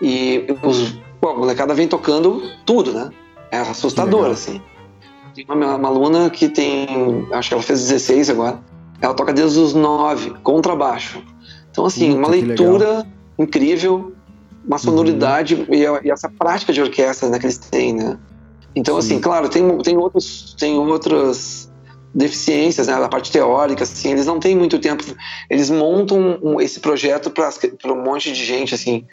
e 0.00 0.46
os, 0.62 0.98
pô, 1.20 1.30
a 1.30 1.36
molecada 1.36 1.74
vem 1.74 1.88
tocando 1.88 2.42
tudo, 2.64 2.92
né? 2.92 3.10
É 3.50 3.58
assustador, 3.58 4.30
assim. 4.30 4.60
Tem 5.38 5.56
uma, 5.56 5.76
uma, 5.76 5.88
aluna 5.88 6.30
que 6.30 6.48
tem, 6.48 7.28
acho 7.32 7.48
que 7.48 7.54
ela 7.54 7.62
fez 7.62 7.86
16 7.86 8.30
agora, 8.30 8.60
ela 9.00 9.14
toca 9.14 9.32
desde 9.32 9.60
os 9.60 9.72
9, 9.72 10.30
contrabaixo. 10.42 11.22
Então, 11.70 11.86
assim, 11.86 12.12
uma 12.12 12.26
leitura 12.26 13.06
incrível, 13.38 14.12
uma 14.66 14.78
sonoridade 14.78 15.54
uhum. 15.54 15.66
e, 15.70 16.06
e, 16.06 16.10
essa 16.10 16.28
prática 16.28 16.72
de 16.72 16.82
orquestra 16.82 17.28
né, 17.28 17.38
que 17.38 17.46
eles 17.46 17.56
têm, 17.56 17.94
né? 17.94 18.18
Então, 18.74 19.00
Sim. 19.00 19.12
assim, 19.12 19.20
claro, 19.20 19.48
tem, 19.48 19.78
tem, 19.78 19.96
outros, 19.96 20.56
tem 20.58 20.76
outras 20.76 21.70
deficiências 22.12 22.88
né, 22.88 22.98
da 22.98 23.08
parte 23.08 23.30
teórica, 23.30 23.84
assim, 23.84 24.10
eles 24.10 24.26
não 24.26 24.40
têm 24.40 24.56
muito 24.56 24.76
tempo. 24.80 25.04
Eles 25.48 25.70
montam 25.70 26.36
um, 26.42 26.60
esse 26.60 26.80
projeto 26.80 27.30
para 27.30 27.92
um 27.92 28.02
monte 28.02 28.32
de 28.32 28.44
gente, 28.44 28.74
assim, 28.74 29.06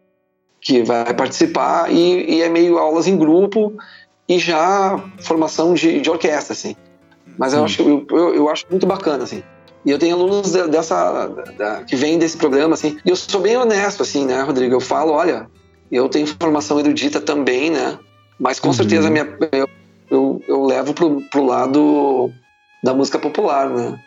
que 0.59 0.81
vai 0.81 1.13
participar 1.13 1.91
e, 1.91 2.37
e, 2.37 2.41
é 2.41 2.49
meio 2.49 2.79
aulas 2.79 3.05
em 3.05 3.15
grupo 3.15 3.73
e 4.27 4.39
já 4.39 5.03
formação 5.19 5.73
de, 5.73 6.01
de 6.01 6.09
orquestra, 6.09 6.53
assim. 6.53 6.75
Mas 7.37 7.53
eu 7.53 7.63
acho, 7.63 7.81
eu, 7.81 8.33
eu, 8.33 8.49
acho 8.49 8.65
muito 8.69 8.85
bacana, 8.85 9.23
assim. 9.23 9.43
E 9.85 9.91
eu 9.91 9.99
tenho 9.99 10.15
alunos 10.15 10.51
dessa, 10.51 11.27
da, 11.57 11.83
que 11.83 11.95
vêm 11.95 12.17
desse 12.17 12.37
programa, 12.37 12.73
assim. 12.73 12.97
E 13.05 13.09
eu 13.09 13.15
sou 13.15 13.41
bem 13.41 13.57
honesto, 13.57 14.01
assim, 14.01 14.25
né, 14.25 14.41
Rodrigo? 14.41 14.73
Eu 14.73 14.79
falo, 14.79 15.11
olha, 15.11 15.47
eu 15.91 16.09
tenho 16.09 16.25
formação 16.27 16.79
erudita 16.79 17.19
também, 17.21 17.69
né? 17.69 17.99
Mas 18.39 18.59
com 18.59 18.69
uhum. 18.69 18.73
certeza 18.73 19.09
minha, 19.09 19.27
eu, 19.51 19.69
eu, 20.09 20.41
eu 20.47 20.65
levo 20.65 20.93
pro, 20.93 21.21
pro 21.29 21.45
lado 21.45 22.31
da 22.83 22.93
música 22.93 23.19
popular, 23.19 23.69
né? 23.69 23.99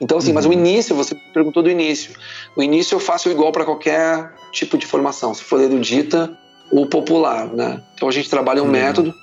Então, 0.00 0.18
assim, 0.18 0.28
uhum. 0.28 0.34
mas 0.34 0.44
o 0.44 0.48
uhum. 0.48 0.54
início, 0.54 0.94
você 0.94 1.14
perguntou 1.32 1.62
do 1.62 1.70
início. 1.70 2.12
O 2.56 2.62
início 2.62 2.94
eu 2.94 3.00
faço 3.00 3.30
igual 3.30 3.50
para 3.50 3.64
qualquer 3.64 4.32
tipo 4.52 4.76
de 4.76 4.86
formação, 4.86 5.34
se 5.34 5.42
for 5.42 5.60
erudita 5.60 6.36
ou 6.70 6.86
popular, 6.86 7.46
né? 7.48 7.82
Então 7.94 8.08
a 8.08 8.12
gente 8.12 8.28
trabalha 8.28 8.62
um 8.62 8.66
uhum. 8.66 8.72
método. 8.72 9.14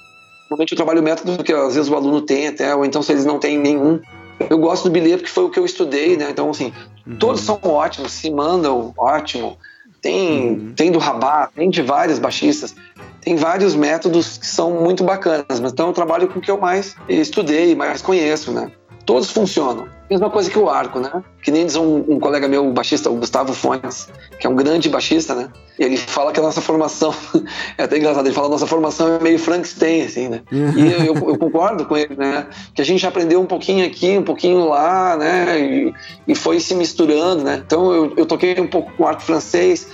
Normalmente 0.51 0.73
eu 0.73 0.75
trabalho 0.75 0.99
o 0.99 1.03
método 1.03 1.41
que 1.45 1.53
às 1.53 1.75
vezes 1.75 1.89
o 1.89 1.95
aluno 1.95 2.21
tem 2.21 2.49
até, 2.49 2.75
ou 2.75 2.83
então 2.83 3.01
se 3.01 3.13
eles 3.13 3.23
não 3.23 3.39
têm 3.39 3.57
nenhum. 3.57 4.01
Eu 4.49 4.57
gosto 4.57 4.83
do 4.83 4.91
bilhete 4.91 5.19
porque 5.19 5.31
foi 5.31 5.45
o 5.45 5.49
que 5.49 5.57
eu 5.57 5.63
estudei, 5.63 6.17
né? 6.17 6.27
Então, 6.29 6.49
assim, 6.49 6.73
uhum. 7.07 7.15
todos 7.15 7.39
são 7.39 7.57
ótimos, 7.63 8.11
se 8.11 8.29
mandam 8.29 8.93
ótimo. 8.97 9.57
Tem, 10.01 10.49
uhum. 10.49 10.73
tem 10.75 10.91
do 10.91 10.99
Rabat, 10.99 11.53
tem 11.55 11.69
de 11.69 11.81
vários 11.81 12.19
baixistas. 12.19 12.75
Tem 13.21 13.37
vários 13.37 13.75
métodos 13.75 14.37
que 14.37 14.45
são 14.45 14.71
muito 14.71 15.05
bacanas, 15.05 15.59
mas 15.61 15.71
então 15.71 15.87
eu 15.87 15.93
trabalho 15.93 16.27
com 16.27 16.39
o 16.39 16.41
que 16.41 16.51
eu 16.51 16.59
mais 16.59 16.97
estudei, 17.07 17.73
mais 17.73 18.01
conheço, 18.01 18.51
né? 18.51 18.69
Todos 19.05 19.31
funcionam. 19.31 19.87
Mesma 20.09 20.29
coisa 20.29 20.49
que 20.49 20.59
o 20.59 20.69
arco, 20.69 20.99
né? 20.99 21.23
Que 21.41 21.51
nem 21.51 21.65
diz 21.65 21.75
um, 21.75 22.03
um, 22.07 22.19
colega 22.19 22.47
meu, 22.47 22.67
o 22.67 22.73
baixista, 22.73 23.09
o 23.09 23.15
Gustavo 23.15 23.53
Fontes, 23.53 24.09
que 24.39 24.45
é 24.45 24.49
um 24.49 24.55
grande 24.55 24.89
baixista, 24.89 25.33
né? 25.33 25.49
Ele 25.79 25.95
fala 25.95 26.31
que 26.31 26.39
a 26.39 26.43
nossa 26.43 26.59
formação, 26.59 27.13
é 27.77 27.83
até 27.83 27.97
engraçado, 27.97 28.25
ele 28.25 28.35
fala 28.35 28.47
que 28.47 28.51
a 28.51 28.55
nossa 28.55 28.67
formação 28.67 29.15
é 29.15 29.19
meio 29.19 29.39
Frankenstein, 29.39 30.01
assim, 30.03 30.27
né? 30.27 30.41
E 30.51 31.07
eu, 31.07 31.15
eu, 31.15 31.37
concordo 31.37 31.85
com 31.85 31.95
ele, 31.95 32.15
né? 32.15 32.47
Que 32.73 32.81
a 32.81 32.85
gente 32.85 33.07
aprendeu 33.07 33.39
um 33.39 33.45
pouquinho 33.45 33.85
aqui, 33.85 34.17
um 34.17 34.23
pouquinho 34.23 34.67
lá, 34.67 35.15
né? 35.15 35.59
E, 35.59 35.93
e 36.27 36.35
foi 36.35 36.59
se 36.59 36.75
misturando, 36.75 37.43
né? 37.43 37.63
Então 37.65 37.93
eu, 37.93 38.13
eu 38.17 38.25
toquei 38.25 38.59
um 38.59 38.67
pouco 38.67 38.91
com 38.91 39.07
arco 39.07 39.21
francês, 39.21 39.87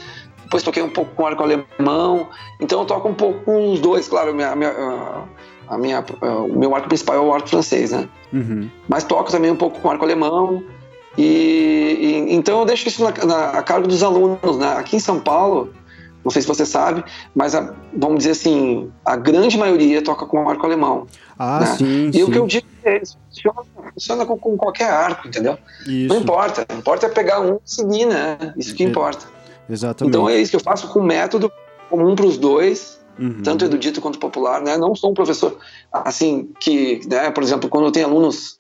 depois 0.47 0.63
toquei 0.63 0.81
um 0.81 0.89
pouco 0.89 1.13
com 1.13 1.27
arco 1.27 1.43
alemão, 1.43 2.27
então 2.59 2.79
eu 2.79 2.85
toco 2.85 3.07
um 3.07 3.13
pouco 3.13 3.41
com 3.43 3.73
os 3.73 3.79
dois, 3.79 4.07
claro, 4.07 4.33
minha, 4.33 4.55
minha 4.55 4.73
a 5.67 5.77
minha, 5.77 6.03
é, 6.21 6.29
o 6.29 6.57
meu 6.57 6.73
arco 6.75 6.87
principal 6.87 7.15
é 7.15 7.19
o 7.19 7.33
arco 7.33 7.49
francês, 7.49 7.91
né? 7.91 8.07
Uhum. 8.31 8.69
Mas 8.87 9.03
toco 9.03 9.31
também 9.31 9.51
um 9.51 9.55
pouco 9.55 9.79
com 9.79 9.89
arco 9.89 10.03
alemão. 10.03 10.63
E, 11.17 11.97
e 11.99 12.35
então 12.35 12.59
eu 12.59 12.65
deixo 12.65 12.87
isso 12.87 13.03
na, 13.03 13.11
na, 13.25 13.49
a 13.49 13.63
cargo 13.63 13.87
dos 13.87 14.03
alunos. 14.03 14.57
Né? 14.57 14.73
Aqui 14.77 14.95
em 14.95 14.99
São 14.99 15.19
Paulo, 15.19 15.73
não 16.23 16.31
sei 16.31 16.41
se 16.41 16.47
você 16.47 16.65
sabe, 16.65 17.03
mas 17.35 17.55
a, 17.55 17.73
vamos 17.93 18.19
dizer 18.19 18.31
assim, 18.31 18.91
a 19.03 19.15
grande 19.15 19.57
maioria 19.57 20.01
toca 20.01 20.25
com 20.25 20.49
arco 20.49 20.65
alemão. 20.65 21.07
Ah, 21.37 21.59
né? 21.59 21.65
sim. 21.77 22.09
E 22.09 22.13
sim. 22.13 22.23
o 22.23 22.31
que 22.31 22.37
eu 22.37 22.47
digo 22.47 22.67
é 22.83 23.01
isso 23.01 23.17
funciona, 23.29 23.61
funciona 23.93 24.25
com, 24.25 24.37
com, 24.37 24.57
qualquer 24.57 24.89
arco, 24.89 25.27
entendeu? 25.27 25.57
Isso. 25.85 26.07
Não 26.07 26.17
importa. 26.17 26.65
Não 26.69 26.79
importa 26.79 27.05
é 27.05 27.09
pegar 27.09 27.41
um 27.41 27.55
e 27.55 27.59
seguir, 27.65 28.05
né? 28.05 28.53
Isso 28.55 28.73
que 28.73 28.83
importa. 28.83 29.25
Exatamente. 29.69 30.15
Então 30.15 30.29
é 30.29 30.37
isso 30.37 30.51
que 30.51 30.55
eu 30.55 30.61
faço 30.61 30.87
com 30.87 31.01
método 31.01 31.51
comum 31.89 32.15
para 32.15 32.25
os 32.25 32.37
dois 32.37 32.96
Uhum. 33.19 33.41
tanto 33.43 33.65
erudito 33.65 34.01
quanto 34.01 34.19
popular, 34.19 34.61
né? 34.61 34.77
Não 34.77 34.95
sou 34.95 35.11
um 35.11 35.13
professor 35.13 35.57
assim 35.91 36.49
que, 36.59 37.01
né? 37.07 37.31
Por 37.31 37.43
exemplo, 37.43 37.69
quando 37.69 37.85
eu 37.85 37.91
tenho 37.91 38.07
alunos 38.07 38.59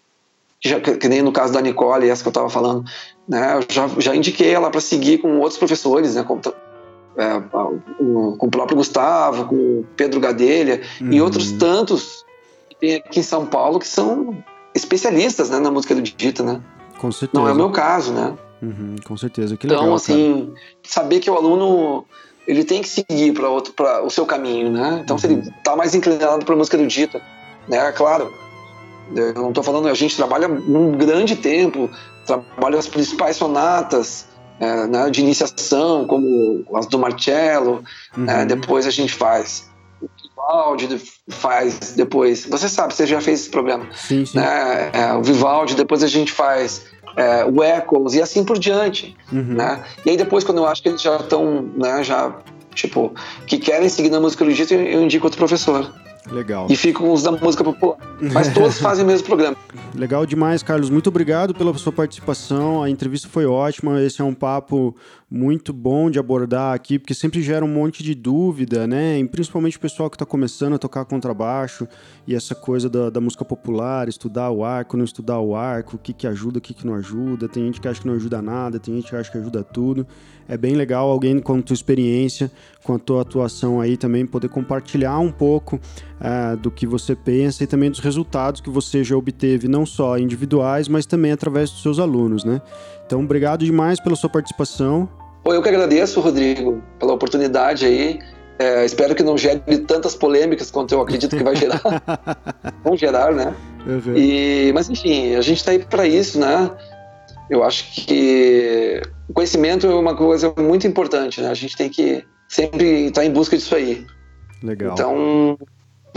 que, 0.59 0.69
já, 0.69 0.79
que 0.79 1.07
nem 1.07 1.21
no 1.21 1.31
caso 1.31 1.53
da 1.53 1.61
Nicole, 1.61 2.09
essa 2.09 2.23
que 2.23 2.27
eu 2.27 2.31
estava 2.31 2.49
falando, 2.49 2.83
né? 3.27 3.57
Eu 3.57 3.65
já, 3.69 3.87
já 3.99 4.15
indiquei 4.15 4.51
ela 4.51 4.69
para 4.69 4.81
seguir 4.81 5.19
com 5.19 5.39
outros 5.39 5.57
professores, 5.57 6.15
né? 6.15 6.23
Com, 6.23 6.39
é, 7.17 7.39
com 7.39 8.37
o 8.39 8.49
próprio 8.49 8.77
Gustavo, 8.77 9.45
com 9.45 9.55
o 9.55 9.85
Pedro 9.95 10.19
Gadelha 10.19 10.81
uhum. 11.01 11.11
e 11.11 11.21
outros 11.21 11.51
tantos 11.53 12.25
que 12.69 12.75
tem 12.75 12.95
aqui 12.95 13.19
em 13.19 13.23
São 13.23 13.45
Paulo 13.45 13.79
que 13.79 13.87
são 13.87 14.43
especialistas 14.73 15.49
né, 15.49 15.59
na 15.59 15.71
música 15.71 15.93
erudita, 15.93 16.43
né? 16.43 16.61
Com 16.97 17.11
certeza. 17.11 17.41
Não 17.41 17.49
é 17.49 17.53
o 17.53 17.55
meu 17.55 17.71
caso, 17.71 18.13
né? 18.13 18.35
Uhum, 18.61 18.95
com 19.03 19.17
certeza. 19.17 19.55
Que 19.55 19.67
então, 19.67 19.81
legal, 19.81 19.95
assim, 19.95 20.47
cara. 20.47 20.59
saber 20.83 21.19
que 21.19 21.29
o 21.29 21.35
aluno 21.35 22.05
ele 22.47 22.63
tem 22.63 22.81
que 22.81 22.87
seguir 22.87 23.33
para 23.33 24.01
o 24.03 24.09
seu 24.09 24.25
caminho, 24.25 24.71
né? 24.71 25.01
Então, 25.03 25.15
uhum. 25.15 25.19
se 25.19 25.27
ele 25.27 25.39
está 25.41 25.75
mais 25.75 25.93
inclinado 25.93 26.45
para 26.45 26.55
música 26.55 26.77
erudita, 26.77 27.21
né? 27.67 27.91
Claro, 27.91 28.33
eu 29.15 29.33
não 29.33 29.49
estou 29.49 29.63
falando, 29.63 29.87
a 29.87 29.93
gente 29.93 30.15
trabalha 30.15 30.47
um 30.47 30.91
grande 30.91 31.35
tempo, 31.35 31.89
trabalha 32.25 32.79
as 32.79 32.87
principais 32.87 33.35
sonatas 33.35 34.25
é, 34.59 34.87
né, 34.87 35.09
de 35.09 35.21
iniciação, 35.21 36.05
como 36.07 36.65
as 36.73 36.85
do 36.87 36.97
Marcello, 36.97 37.83
uhum. 38.15 38.23
né, 38.23 38.45
depois 38.45 38.87
a 38.87 38.91
gente 38.91 39.13
faz 39.13 39.69
o 40.01 40.09
Vivaldi, 40.21 41.01
faz 41.29 41.93
depois, 41.95 42.45
você 42.45 42.67
sabe, 42.69 42.93
você 42.93 43.05
já 43.05 43.21
fez 43.21 43.41
esse 43.41 43.49
programa, 43.49 43.87
sim, 43.93 44.25
sim. 44.25 44.37
Né, 44.37 44.91
é, 44.93 45.13
o 45.13 45.23
Vivaldi, 45.23 45.75
depois 45.75 46.03
a 46.03 46.07
gente 46.07 46.31
faz 46.31 46.85
é, 47.17 47.43
o 47.43 47.63
Echoes 47.63 48.13
e 48.13 48.21
assim 48.21 48.43
por 48.45 48.59
diante, 48.59 49.17
uhum. 49.31 49.55
né? 49.55 49.83
E 50.05 50.11
aí 50.11 50.17
depois 50.17 50.43
quando 50.43 50.59
eu 50.59 50.67
acho 50.67 50.81
que 50.83 50.89
eles 50.89 51.01
já 51.01 51.17
estão, 51.17 51.63
né, 51.75 52.03
já 52.03 52.33
tipo, 52.75 53.13
que 53.47 53.57
querem 53.57 53.89
seguir 53.89 54.11
na 54.11 54.19
música 54.19 54.43
erudita, 54.43 54.75
eu 54.75 55.01
indico 55.01 55.25
outro 55.25 55.39
professor. 55.39 55.91
Legal. 56.31 56.67
E 56.69 56.75
fico 56.75 57.03
com 57.03 57.13
os 57.13 57.23
da 57.23 57.31
música 57.31 57.63
popular. 57.63 57.97
Mas 58.33 58.53
todos 58.53 58.79
fazem 58.81 59.03
o 59.03 59.07
mesmo 59.07 59.25
programa. 59.25 59.55
Legal 59.95 60.25
demais, 60.25 60.61
Carlos. 60.61 60.89
Muito 60.89 61.07
obrigado 61.07 61.53
pela 61.53 61.73
sua 61.77 61.91
participação. 61.91 62.83
A 62.83 62.89
entrevista 62.89 63.27
foi 63.27 63.45
ótima. 63.45 64.01
Esse 64.01 64.21
é 64.21 64.23
um 64.23 64.33
papo 64.33 64.95
muito 65.29 65.73
bom 65.73 66.09
de 66.09 66.17
abordar 66.17 66.73
aqui, 66.73 66.97
porque 66.97 67.13
sempre 67.13 67.41
gera 67.41 67.65
um 67.65 67.67
monte 67.67 68.01
de 68.01 68.15
dúvida, 68.15 68.87
né? 68.87 69.19
E 69.19 69.27
principalmente 69.27 69.75
o 69.75 69.79
pessoal 69.79 70.09
que 70.09 70.15
está 70.15 70.25
começando 70.25 70.75
a 70.75 70.77
tocar 70.77 71.03
contrabaixo 71.03 71.85
e 72.25 72.33
essa 72.33 72.55
coisa 72.55 72.89
da, 72.89 73.09
da, 73.09 73.19
música 73.19 73.43
popular, 73.43 74.07
estudar 74.07 74.49
o 74.51 74.63
arco, 74.63 74.95
não 74.95 75.03
estudar 75.03 75.39
o 75.39 75.53
arco, 75.53 75.97
o 75.97 75.99
que, 75.99 76.13
que 76.13 76.25
ajuda, 76.27 76.59
o 76.59 76.61
que, 76.61 76.73
que 76.73 76.87
não 76.87 76.95
ajuda. 76.95 77.49
Tem 77.49 77.65
gente 77.65 77.81
que 77.81 77.87
acha 77.87 77.99
que 77.99 78.07
não 78.07 78.13
ajuda 78.13 78.41
nada, 78.41 78.79
tem 78.79 78.95
gente 78.95 79.09
que 79.09 79.15
acha 79.15 79.29
que 79.29 79.37
ajuda 79.37 79.63
tudo. 79.63 80.07
É 80.47 80.55
bem 80.55 80.75
legal 80.75 81.09
alguém 81.09 81.39
com 81.39 81.57
a 81.57 81.61
tua 81.61 81.73
experiência, 81.73 82.49
com 82.81 82.93
a 82.95 82.99
tua 82.99 83.21
atuação 83.21 83.81
aí 83.81 83.97
também, 83.97 84.25
poder 84.25 84.47
compartilhar 84.47 85.19
um 85.19 85.31
pouco 85.31 85.77
uh, 86.21 86.57
do 86.57 86.71
que 86.71 86.85
você 86.85 87.15
pensa 87.15 87.63
e 87.63 87.67
também 87.67 87.89
dos 87.89 87.99
resultados 87.99 88.61
que 88.61 88.69
você 88.69 89.03
já 89.03 89.15
obteve, 89.15 89.67
não 89.67 89.85
só 89.85 90.17
individuais, 90.17 90.87
mas 90.87 91.05
também 91.05 91.31
através 91.31 91.69
dos 91.69 91.81
seus 91.81 91.99
alunos, 91.99 92.43
né? 92.43 92.61
Então, 93.05 93.21
obrigado 93.21 93.63
demais 93.63 93.99
pela 93.99 94.15
sua 94.15 94.29
participação. 94.29 95.09
Eu 95.45 95.61
que 95.61 95.69
agradeço, 95.69 96.19
Rodrigo, 96.19 96.81
pela 96.99 97.13
oportunidade 97.13 97.85
aí. 97.85 98.19
É, 98.59 98.83
espero 98.83 99.13
que 99.13 99.23
não 99.23 99.37
gere 99.37 99.61
tantas 99.87 100.15
polêmicas 100.15 100.71
quanto 100.71 100.93
eu 100.93 101.01
acredito 101.01 101.37
que 101.37 101.43
vai 101.43 101.55
gerar. 101.55 101.81
Vão 102.83 102.97
gerar, 102.97 103.31
né? 103.31 103.55
Uhum. 103.85 104.17
E, 104.17 104.71
mas 104.73 104.89
enfim, 104.89 105.35
a 105.35 105.41
gente 105.41 105.57
está 105.57 105.71
aí 105.71 105.79
para 105.79 106.07
isso, 106.07 106.39
né? 106.39 106.69
Eu 107.49 107.63
acho 107.63 107.85
que 107.93 108.99
o 109.29 109.33
conhecimento 109.33 109.87
é 109.87 109.93
uma 109.93 110.15
coisa 110.15 110.53
muito 110.57 110.87
importante, 110.87 111.39
né? 111.39 111.49
A 111.49 111.53
gente 111.53 111.77
tem 111.77 111.87
que 111.87 112.25
sempre 112.49 113.05
estar 113.05 113.21
tá 113.21 113.25
em 113.25 113.31
busca 113.31 113.55
disso 113.55 113.75
aí. 113.75 114.05
Legal. 114.63 114.93
Então, 114.93 115.57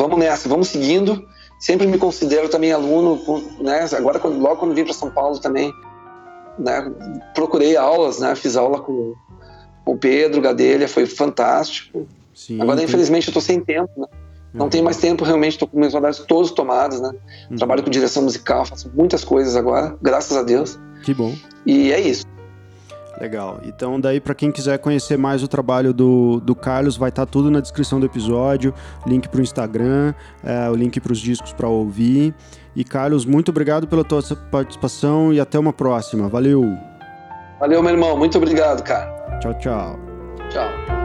vamos 0.00 0.18
nessa, 0.18 0.48
vamos 0.48 0.68
seguindo. 0.68 1.26
Sempre 1.58 1.86
me 1.86 1.98
considero 1.98 2.48
também 2.48 2.72
aluno, 2.72 3.20
né? 3.60 3.86
Agora, 3.96 4.18
logo 4.26 4.56
quando 4.56 4.74
vim 4.74 4.84
para 4.84 4.94
São 4.94 5.10
Paulo 5.10 5.38
também, 5.38 5.72
né? 6.58 6.90
Procurei 7.34 7.76
aulas, 7.76 8.18
né? 8.18 8.34
Fiz 8.34 8.56
aula 8.56 8.80
com, 8.80 9.14
o 9.84 9.96
Pedro 9.96 10.40
Gadelha, 10.40 10.88
foi 10.88 11.04
fantástico. 11.04 12.06
Sim, 12.34 12.60
Agora, 12.62 12.82
infelizmente, 12.82 13.28
eu 13.28 13.30
estou 13.30 13.42
sem 13.42 13.60
tempo, 13.60 13.90
né? 13.96 14.06
Não 14.52 14.64
uhum. 14.64 14.70
tenho 14.70 14.84
mais 14.84 14.96
tempo, 14.96 15.24
realmente, 15.24 15.52
estou 15.52 15.68
com 15.68 15.78
meus 15.78 15.94
horários 15.94 16.18
todos 16.20 16.50
tomados, 16.50 17.00
né? 17.00 17.12
Uhum. 17.50 17.56
Trabalho 17.56 17.82
com 17.82 17.90
direção 17.90 18.22
musical, 18.22 18.64
faço 18.64 18.90
muitas 18.94 19.24
coisas 19.24 19.54
agora, 19.54 19.96
graças 20.00 20.36
a 20.36 20.42
Deus. 20.42 20.78
Que 21.04 21.14
bom. 21.14 21.34
E 21.66 21.92
é 21.92 22.00
isso. 22.00 22.24
Legal. 23.20 23.61
Então, 23.64 24.00
daí, 24.00 24.18
para 24.18 24.35
quem 24.35 24.50
quiser 24.50 24.78
conhecer 24.78 25.18
mais 25.18 25.42
o 25.42 25.48
trabalho 25.48 25.92
do, 25.92 26.40
do 26.40 26.54
Carlos, 26.54 26.96
vai 26.96 27.11
estar 27.11 27.26
tá 27.26 27.30
tudo 27.30 27.50
na 27.50 27.61
descrição 27.61 28.00
do 28.00 28.06
episódio: 28.06 28.72
link 29.06 29.28
para 29.28 29.38
o 29.38 29.42
Instagram, 29.42 30.14
é, 30.42 30.70
o 30.70 30.74
link 30.74 30.98
para 31.00 31.12
os 31.12 31.18
discos 31.18 31.52
para 31.52 31.68
ouvir. 31.68 32.35
E, 32.74 32.83
Carlos, 32.83 33.26
muito 33.26 33.50
obrigado 33.50 33.87
pela 33.87 34.02
tua 34.02 34.22
participação 34.50 35.33
e 35.33 35.40
até 35.40 35.59
uma 35.59 35.72
próxima. 35.72 36.28
Valeu. 36.28 36.64
Valeu, 37.59 37.83
meu 37.83 37.92
irmão. 37.92 38.16
Muito 38.16 38.38
obrigado, 38.38 38.83
cara. 38.83 39.38
Tchau, 39.40 39.54
tchau. 39.59 39.98
Tchau. 40.48 40.99